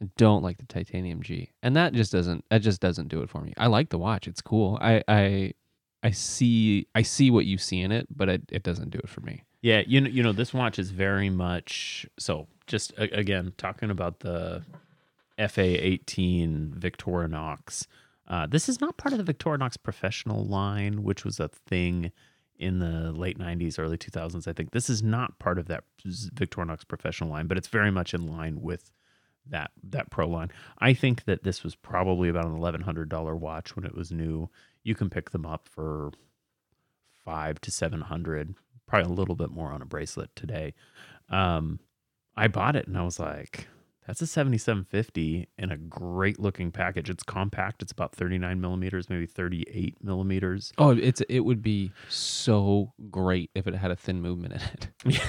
[0.00, 3.28] I don't like the Titanium G, and that just doesn't that just doesn't do it
[3.30, 3.52] for me.
[3.56, 4.78] I like the watch; it's cool.
[4.80, 5.54] I I
[6.02, 9.08] I see I see what you see in it, but it, it doesn't do it
[9.08, 9.42] for me.
[9.60, 12.46] Yeah, you know, you know, this watch is very much so.
[12.66, 14.62] Just again, talking about the
[15.48, 17.86] FA eighteen Victorinox.
[18.28, 22.12] Uh, this is not part of the Victorinox professional line, which was a thing
[22.58, 24.46] in the late '90s, early 2000s.
[24.46, 28.14] I think this is not part of that Victorinox professional line, but it's very much
[28.14, 28.92] in line with
[29.50, 30.50] that that pro line.
[30.78, 34.12] I think that this was probably about an eleven hundred dollar watch when it was
[34.12, 34.50] new.
[34.84, 36.10] You can pick them up for
[37.24, 38.54] five to seven hundred,
[38.86, 40.74] probably a little bit more on a bracelet today.
[41.28, 41.80] Um,
[42.36, 43.66] I bought it and I was like,
[44.06, 47.10] that's a seventy seven fifty in a great looking package.
[47.10, 47.82] It's compact.
[47.82, 50.72] It's about thirty nine millimeters, maybe thirty eight millimeters.
[50.78, 54.60] Oh, it's it would be so great if it had a thin movement in
[55.12, 55.20] it.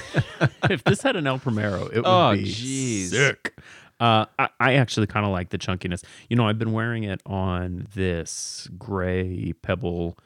[0.70, 3.08] if this had an El Primero, it would Oh, be jeez.
[3.10, 3.60] sick.
[4.00, 6.04] Uh, I, I actually kind of like the chunkiness.
[6.30, 10.18] You know, I've been wearing it on this gray pebble,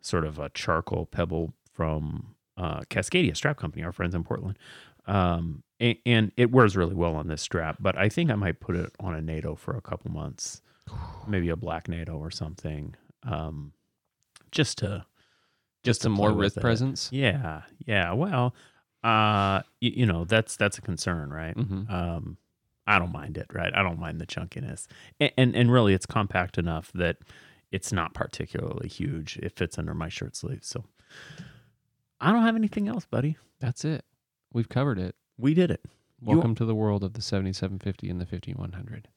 [0.00, 4.58] sort of a charcoal pebble from uh, Cascadia Strap Company, our friends in Portland.
[5.06, 8.60] Um, and, and it wears really well on this strap, but I think I might
[8.60, 10.62] put it on a NATO for a couple months,
[11.26, 12.94] maybe a black NATO or something,
[13.24, 13.72] um,
[14.52, 15.04] just to
[15.82, 17.08] Just to some more wrist presence.
[17.12, 18.12] Yeah, yeah.
[18.12, 18.54] Well,
[19.02, 21.54] uh, you, you know that's that's a concern, right?
[21.56, 22.36] hmm Um,
[22.86, 23.72] I don't mind it, right?
[23.74, 24.86] I don't mind the chunkiness,
[25.20, 27.18] and, and and really, it's compact enough that
[27.70, 29.38] it's not particularly huge.
[29.38, 30.84] It fits under my shirt sleeve, so
[32.20, 33.36] I don't have anything else, buddy.
[33.60, 34.04] That's it.
[34.52, 35.14] We've covered it.
[35.38, 35.80] We did it.
[36.20, 39.08] You- Welcome to the world of the 7750 and the 5100.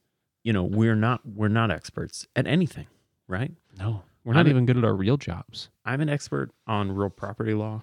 [0.42, 2.86] You know, we're not we're not experts at anything,
[3.28, 3.52] right?
[3.78, 5.68] No, we're I'm not a- even good at our real jobs.
[5.84, 7.82] I'm an expert on real property law.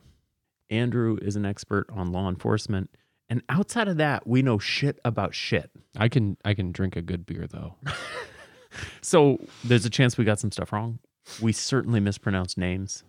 [0.70, 2.90] Andrew is an expert on law enforcement.
[3.30, 5.72] And outside of that, we know shit about shit.
[5.98, 7.76] I can I can drink a good beer though.
[9.02, 10.98] So there's a chance we got some stuff wrong.
[11.42, 13.04] We certainly mispronounced names.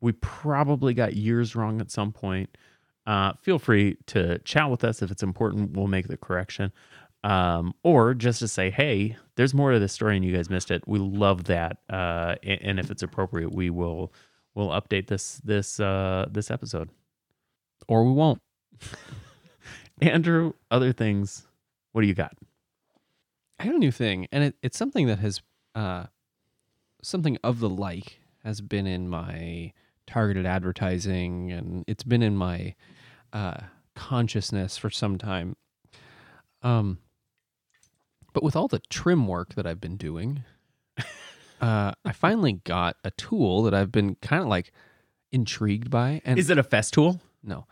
[0.00, 2.56] We probably got years wrong at some point.
[3.06, 5.76] Uh, feel free to chat with us if it's important.
[5.76, 6.72] We'll make the correction.
[7.22, 10.72] Um, or just to say, hey, there's more to this story and you guys missed
[10.72, 10.82] it.
[10.88, 11.78] We love that.
[11.88, 14.12] Uh, a- and if it's appropriate, we will
[14.56, 16.90] we'll update this this uh, this episode.
[17.86, 18.40] or we won't.
[20.00, 21.46] Andrew, other things.
[21.92, 22.36] What do you got?
[23.58, 25.42] I got a new thing, and it, it's something that has
[25.74, 26.06] uh,
[27.02, 29.72] something of the like has been in my
[30.06, 32.74] targeted advertising, and it's been in my
[33.32, 33.58] uh,
[33.94, 35.56] consciousness for some time.
[36.62, 36.98] Um,
[38.32, 40.44] but with all the trim work that I've been doing,
[41.60, 44.72] uh, I finally got a tool that I've been kind of like
[45.32, 47.20] intrigued by, and Is it a Festool?
[47.42, 47.66] no.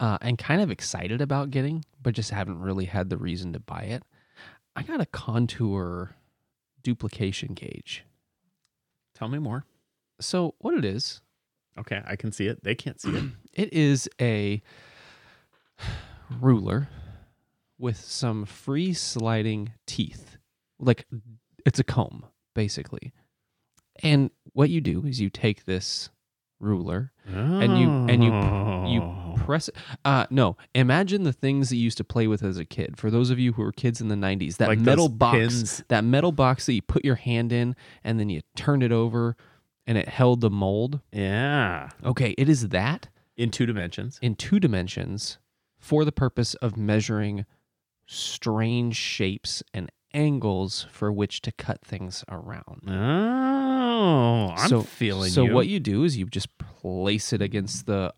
[0.00, 3.60] Uh, and kind of excited about getting, but just haven't really had the reason to
[3.60, 4.02] buy it.
[4.74, 6.16] I got a contour
[6.82, 8.04] duplication gauge.
[9.14, 9.64] Tell me more.
[10.20, 11.20] So, what it is,
[11.78, 12.62] Okay, I can see it.
[12.62, 13.24] They can't see it.
[13.52, 14.62] it is a
[16.40, 16.88] ruler
[17.78, 20.36] with some free sliding teeth.
[20.78, 21.06] Like
[21.66, 23.12] it's a comb, basically.
[24.02, 26.10] And what you do is you take this
[26.60, 29.00] ruler And you- and you- you
[29.44, 29.76] Press it.
[30.04, 32.96] Uh, no, imagine the things that you used to play with as a kid.
[32.98, 35.84] For those of you who were kids in the 90s, that Like metal box, pins.
[35.88, 39.36] that metal box that you put your hand in and then you turned it over
[39.86, 41.00] and it held the mold.
[41.12, 41.90] Yeah.
[42.04, 44.18] Okay, it is that In two dimensions.
[44.22, 45.38] in two dimensions
[45.78, 47.44] for the purpose of measuring
[48.06, 52.82] strange shapes and angles for which to cut things around.
[52.88, 55.52] Oh, I'm feeling so you.
[55.54, 58.12] what you do is you just place it against the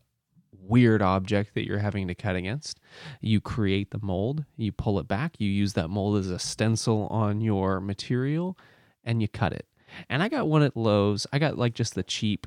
[0.68, 2.80] weird object that you're having to cut against.
[3.20, 7.06] You create the mold, you pull it back, you use that mold as a stencil
[7.08, 8.58] on your material,
[9.04, 9.66] and you cut it.
[10.08, 11.26] And I got one at Lowe's.
[11.32, 12.46] I got like just the cheap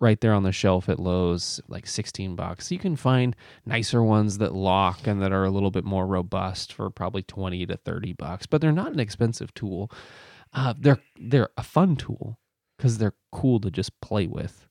[0.00, 2.72] right there on the shelf at Lowe's, like 16 bucks.
[2.72, 6.72] You can find nicer ones that lock and that are a little bit more robust
[6.72, 9.90] for probably 20 to 30 bucks, but they're not an expensive tool.
[10.52, 12.38] Uh, they're they're a fun tool
[12.76, 14.66] because they're cool to just play with.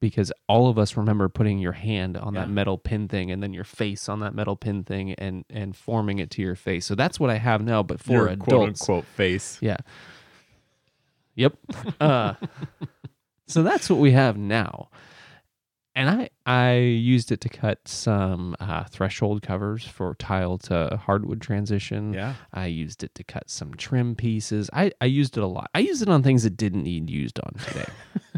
[0.00, 2.40] Because all of us remember putting your hand on Yeah.
[2.42, 5.74] that metal pin thing and then your face on that metal pin thing and and
[5.74, 6.84] forming it to your face.
[6.84, 8.44] So that's what I have now, but for Your adults.
[8.48, 9.58] quote unquote face.
[9.62, 9.78] Yeah.
[11.36, 11.56] Yep.
[12.00, 12.34] Uh,
[13.46, 14.88] so that's what we have now.
[15.96, 21.40] And I I used it to cut some uh, threshold covers for tile to hardwood
[21.40, 22.12] transition.
[22.12, 22.34] Yeah.
[22.52, 24.68] I used it to cut some trim pieces.
[24.72, 25.70] I, I used it a lot.
[25.74, 27.86] I used it on things that didn't need used on today.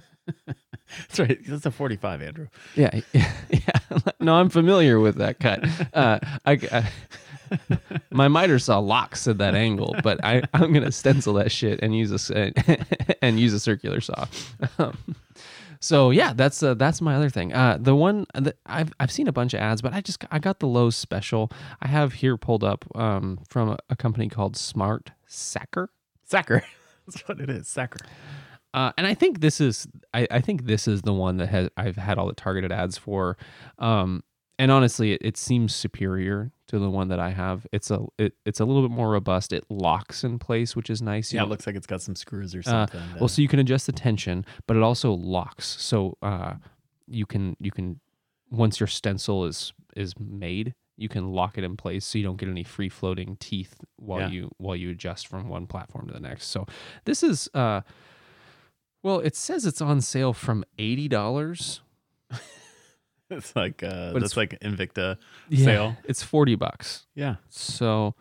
[1.09, 1.39] That's right.
[1.47, 2.49] That's a 45, Andrew.
[2.75, 3.99] Yeah, yeah, yeah.
[4.21, 5.65] No, I'm familiar with that cut.
[5.93, 6.91] Uh, I, I
[8.11, 11.97] my miter saw locks at that angle, but I I'm gonna stencil that shit and
[11.97, 12.53] use a
[13.25, 14.27] and use a circular saw.
[14.79, 14.97] Um,
[15.81, 17.53] so yeah, that's uh, that's my other thing.
[17.53, 20.39] Uh, the one that I've I've seen a bunch of ads, but I just I
[20.39, 21.51] got the Lowe's special.
[21.81, 25.91] I have here pulled up um, from a, a company called Smart Saker.
[26.25, 26.65] Saker.
[27.07, 27.69] That's what it is.
[27.69, 27.99] Saker.
[28.77, 31.71] Uh, and I think this is I, I think this is the one that has
[31.77, 33.37] I've had all the targeted ads for.
[33.79, 34.23] Um,
[34.59, 37.67] and honestly, it, it seems superior to the one that I have.
[37.73, 39.53] It's a it, it's a little bit more robust.
[39.53, 41.33] It locks in place, which is nice.
[41.33, 43.01] You Yeah, it looks like it's got some screws or uh, something.
[43.19, 45.65] well, so you can adjust the tension, but it also locks.
[45.81, 46.55] So uh,
[47.09, 47.99] you can you can
[48.51, 52.37] once your stencil is is made, you can lock it in place so you don't
[52.37, 54.29] get any free floating teeth while Yeah.
[54.29, 56.47] you while you adjust from one platform to the next.
[56.49, 56.67] So
[57.07, 57.81] this is uh,
[59.07, 61.81] well, it says it's on sale from eighty dollars.
[63.31, 65.17] it's like uh, But that's it's- like Invicta
[65.53, 65.97] sale.
[66.05, 67.07] It's forty bucks.
[67.15, 67.37] Yeah.
[67.49, 68.15] So,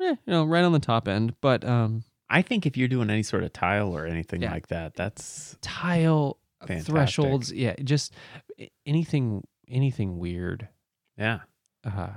[0.00, 1.34] eh, you know, right on the top end.
[1.40, 4.52] But um, I think if you're doing any sort of tile or anything Yeah.
[4.52, 6.92] like that, that's tile Fantastic.
[6.92, 8.12] thresholds, yeah, just
[8.84, 10.68] anything anything weird.
[11.18, 11.40] yeah.
[11.84, 12.08] uh,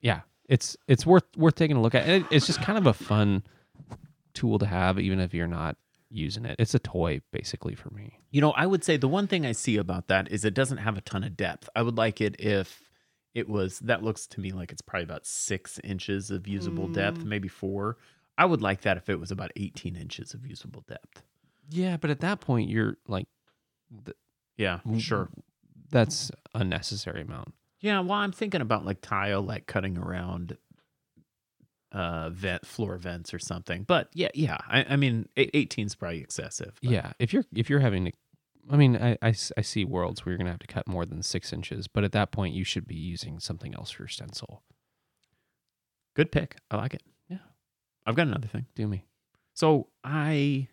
[0.00, 2.02] yeah, it's it's worth worth taking a look at.
[2.06, 3.42] And it, it's just kind of a fun
[4.34, 5.76] tool to have, even if you're not
[6.14, 6.56] using it.
[6.58, 8.18] It's a toy, basically, for me.
[8.30, 10.78] You know, I would say the one thing I see about that is it doesn't
[10.78, 11.68] have a ton of depth.
[11.76, 12.90] I would like it if
[13.34, 17.20] it was that looks to me like it's probably about six inches of usable depth,
[17.20, 17.24] Mm.
[17.26, 17.96] maybe four.
[18.38, 21.22] I would like that if it was about 18 inches of usable depth.
[21.70, 23.26] Yeah, but at that point, you're like,
[24.56, 25.00] Yeah, Mm.
[25.00, 25.30] sure.
[25.90, 27.54] that's unnecessary amount.
[27.80, 30.56] Yeah, well, I'm thinking about like tile, like cutting around
[31.94, 33.84] uh vent floor vents or something.
[33.84, 34.58] But yeah, yeah.
[34.68, 36.78] I, I mean, 18 is probably excessive.
[36.82, 38.12] but- Yeah, if you're if you're having to,
[38.70, 41.52] I mean, I I see worlds where you're gonna have to cut more than six
[41.52, 44.62] inches, but at that point, you should be using something else for your stencil.
[46.14, 46.56] good pick.
[46.70, 47.02] I like it.
[47.28, 47.38] Yeah.
[48.06, 48.66] I've got another thing.
[48.74, 49.04] Do me.
[49.52, 50.68] So I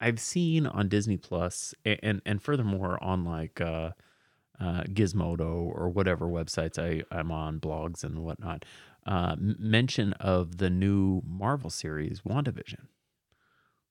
[0.00, 3.92] I've seen on Disney Plus a- and and furthermore on like uh,
[4.60, 8.64] uh, Gizmodo or whatever websites I I'm on blogs and whatnot
[9.08, 12.86] uh, mention of the new Marvel series WandaVision,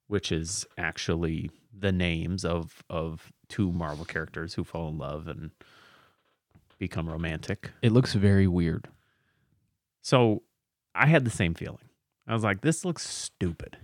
[0.06, 5.50] which is actually the names of of two Marvel characters who fall in love and
[6.78, 7.72] become romantic.
[7.82, 8.90] It looks very weird.
[10.02, 10.44] So
[10.94, 11.90] I had the same feeling.
[12.28, 13.78] I was like, this looks stupid.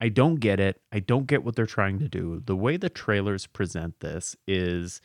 [0.00, 0.80] I don't get it.
[0.92, 2.40] I don't get what they're trying to do.
[2.44, 5.00] The way the trailers present this is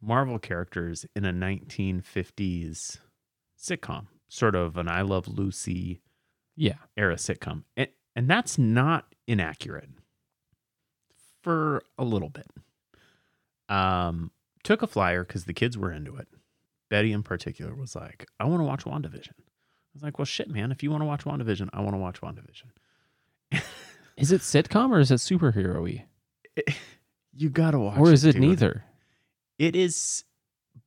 [0.00, 2.98] Marvel characters in a 1950s
[3.56, 6.00] sitcom, sort of an I Love Lucy
[6.56, 7.64] Yeah, era sitcom.
[7.76, 9.90] And, and that's not inaccurate
[11.42, 12.46] for a little bit.
[13.68, 14.30] Um,
[14.64, 16.28] took a flyer because the kids were into it.
[16.90, 19.32] Betty in particular was like, I want to watch WandaVision.
[19.38, 20.72] I was like, well, shit, man.
[20.72, 23.62] If you want to watch WandaVision, I want to watch WandaVision.
[24.16, 26.06] is it sitcom or is it superhero-y?
[27.34, 28.40] You got to watch or is it dude.
[28.42, 28.84] neither?
[29.58, 30.24] It is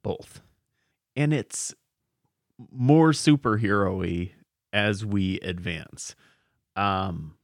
[0.04, 0.42] both.
[1.16, 1.74] And it's
[2.72, 4.34] more superhero-y
[4.74, 6.16] as we advance.
[6.76, 7.36] Um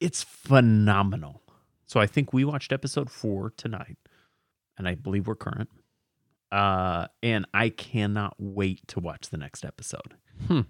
[0.00, 1.42] it's phenomenal.
[1.86, 3.96] So I think we watched episode 4 tonight
[4.76, 5.70] and I believe we're current.
[6.52, 10.14] Uh and I cannot wait to watch the next episode.
[10.46, 10.62] Hmm.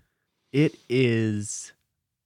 [0.53, 1.73] It is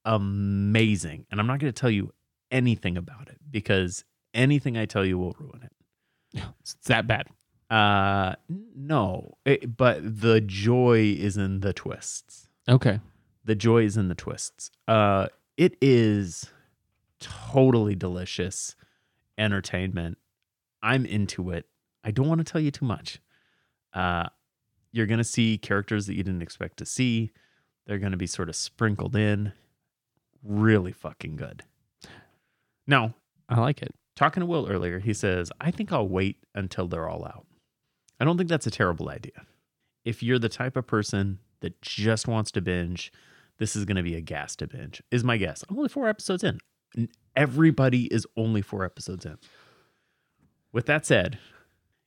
[0.05, 1.27] amazing.
[1.31, 2.13] And I'm not going to tell you
[2.51, 4.05] anything about it because
[4.35, 6.43] anything I tell you will ruin it.
[6.61, 7.27] It's that bad.
[7.71, 8.35] Uh,
[8.75, 12.49] no, It- but the joy is in the twists.
[12.69, 13.01] Okay.
[13.45, 14.71] The joy is in the twists.
[14.89, 16.51] Uh, it is
[17.21, 18.75] totally delicious
[19.39, 20.19] entertainment.
[20.83, 21.69] I'm into it.
[22.03, 23.21] I don't want to tell you too much.
[23.93, 24.29] Uh,
[24.93, 27.31] you're gonna see characters that you didn't expect to see.
[27.87, 29.53] They're gonna be sort of sprinkled in.
[30.43, 31.63] Really fucking good.
[32.87, 33.15] Now,
[33.49, 33.95] I like it.
[34.17, 37.47] talking to Will earlier, he says, I think I'll wait until they're all out.
[38.21, 39.47] I don't think that's a terrible idea.
[40.05, 43.13] If you're the type of person that just wants to binge,
[43.59, 45.65] this is going to be a gas to binge, is my guess.
[45.69, 46.59] I'm only four episodes in.
[47.37, 49.39] Everybody is only four episodes in.
[50.73, 51.39] With that said,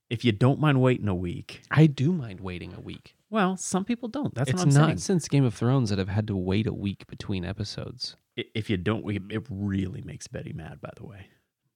[0.09, 3.15] if you don't mind waiting a week, I do mind waiting a week.
[3.29, 4.33] well, some people don't.
[4.35, 4.97] That's it's what I'm not saying.
[4.97, 8.15] since Game of Thrones that I've had to wait a week between episodes.
[8.35, 11.27] If you don't, it really makes Betty mad, by the way.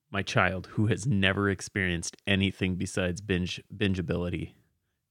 [0.09, 4.53] My child, who has never experienced anything besides binge bingeability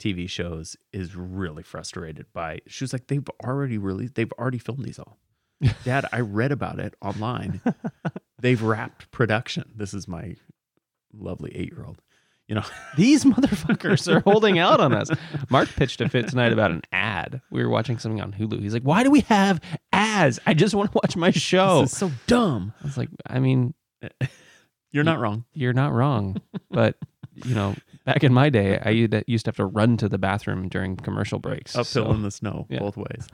[0.01, 2.61] TV shows, is really frustrated by.
[2.67, 4.15] She was like, "They've already released.
[4.15, 5.19] They've already filmed these all."
[5.85, 7.61] Dad, I read about it online.
[8.41, 9.73] They've wrapped production.
[9.75, 10.37] This is my
[11.13, 12.01] lovely eight-year-old.
[12.49, 12.65] You know,
[12.97, 15.09] These motherfuckers are holding out on us.
[15.51, 17.41] Mark pitched a fit tonight about an ad.
[17.51, 18.61] We were watching something on Hulu.
[18.63, 19.61] He's like, "Why do we have
[19.93, 20.39] ads?
[20.47, 22.73] I just want to watch my show." this is so dumb.
[22.83, 23.75] I was like, "I mean,
[24.93, 25.45] You're not wrong.
[25.53, 26.97] you're not wrong, but
[27.45, 27.75] you know,
[28.05, 31.39] back in my day, I used to have to run to the bathroom during commercial
[31.39, 31.77] breaks.
[31.77, 32.79] Uphill so- in the snow, yeah.
[32.79, 33.29] both ways.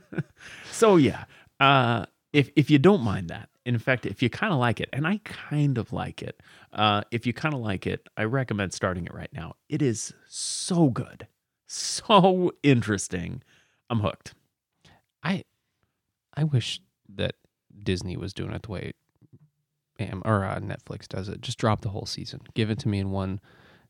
[0.70, 1.24] so yeah,
[1.60, 4.88] uh, if if you don't mind that, in fact, if you kind of like it,
[4.92, 6.40] and I kind of like it,
[6.72, 9.56] uh, if you kind of like it, I recommend starting it right now.
[9.68, 11.26] It is so good,
[11.66, 13.42] so interesting.
[13.90, 14.34] I'm hooked.
[15.22, 15.44] I
[16.34, 17.34] I wish that
[17.82, 18.92] Disney was doing it the way
[20.00, 21.40] or uh, Netflix does it.
[21.40, 22.40] Just drop the whole season.
[22.54, 23.40] Give it to me in one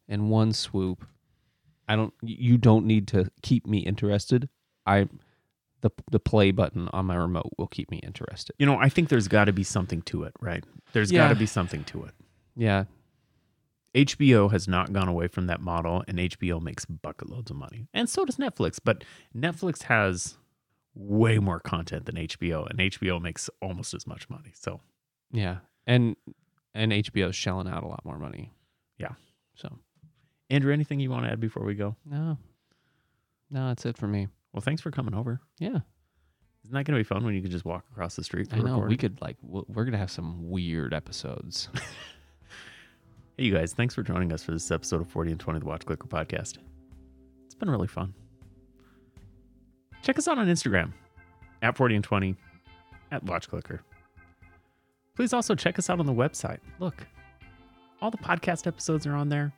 [0.08, 1.04] in one swoop.
[1.88, 2.12] I don't.
[2.22, 4.48] You don't need to keep me interested.
[4.86, 5.08] I
[5.80, 8.54] the the play button on my remote will keep me interested.
[8.58, 10.64] You know, I think there's got to be something to it, right?
[10.92, 11.18] There's Yeah.
[11.18, 12.14] got to be something to it.
[12.56, 12.84] Yeah,
[13.94, 17.86] HBO has not gone away from that model, and HBO makes bucket loads of money,
[17.94, 18.78] and so does Netflix.
[18.82, 19.04] But
[19.36, 20.36] Netflix has
[20.94, 24.52] way more content than HBO, and HBO makes almost as much money.
[24.54, 24.80] So
[25.32, 26.16] yeah, and
[26.74, 28.52] and HBO's shelling out a lot more money.
[28.98, 29.12] Yeah.
[29.54, 29.78] So
[30.50, 31.96] Andrew, anything you want to add before we go?
[32.04, 32.36] no,
[33.50, 34.28] no, that's it for me.
[34.52, 35.40] Well, thanks for coming over.
[35.58, 35.80] Yeah,
[36.64, 38.48] Isn't that going to be fun when you can just walk across the street?
[38.52, 38.62] I know.
[38.64, 38.88] recording?
[38.88, 41.68] We could like we're gonna have some weird episodes.
[43.36, 45.66] Hey, you guys, thanks for joining us for this episode of 40 and 20 the
[45.66, 46.58] Watch Clicker podcast.
[47.46, 48.14] It's been really fun.
[50.02, 50.92] Check us out on Instagram
[51.60, 52.36] at 40 and 20
[53.10, 53.80] at Watch Clicker.
[55.14, 56.58] Please also check us out on the website.
[56.80, 57.06] Look,
[58.00, 59.52] all the podcast episodes are on there.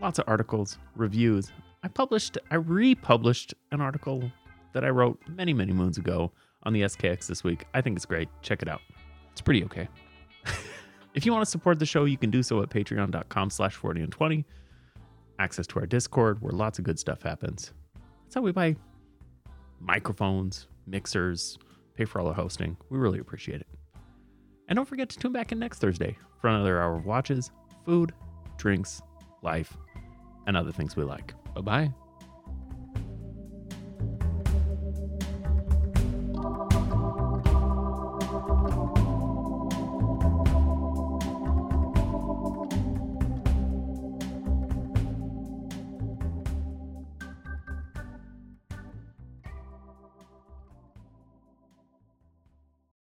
[0.00, 1.50] Lots of articles, reviews.
[1.82, 4.30] I published, I republished an article
[4.74, 6.30] that I wrote many, many moons ago
[6.64, 7.64] on the SKX this week.
[7.74, 8.28] I think it's great.
[8.42, 8.80] Check it out.
[9.32, 9.88] it's pretty okay.
[11.14, 14.02] If you want to support the show, you can do so at patreon.com slash 40
[14.02, 14.44] and 20.
[15.40, 17.72] Access to our Discord where lots of good stuff happens.
[18.22, 18.76] That's how we buy
[19.80, 21.58] microphones, mixers,
[21.94, 22.76] pay for all our hosting.
[22.90, 23.66] We really appreciate it.
[24.68, 27.50] And don't forget to tune back in next Thursday for another hour of watches,
[27.84, 28.12] food,
[28.58, 29.02] drinks,
[29.42, 29.76] life,
[30.46, 31.34] and other things we like.
[31.54, 31.94] Bye bye.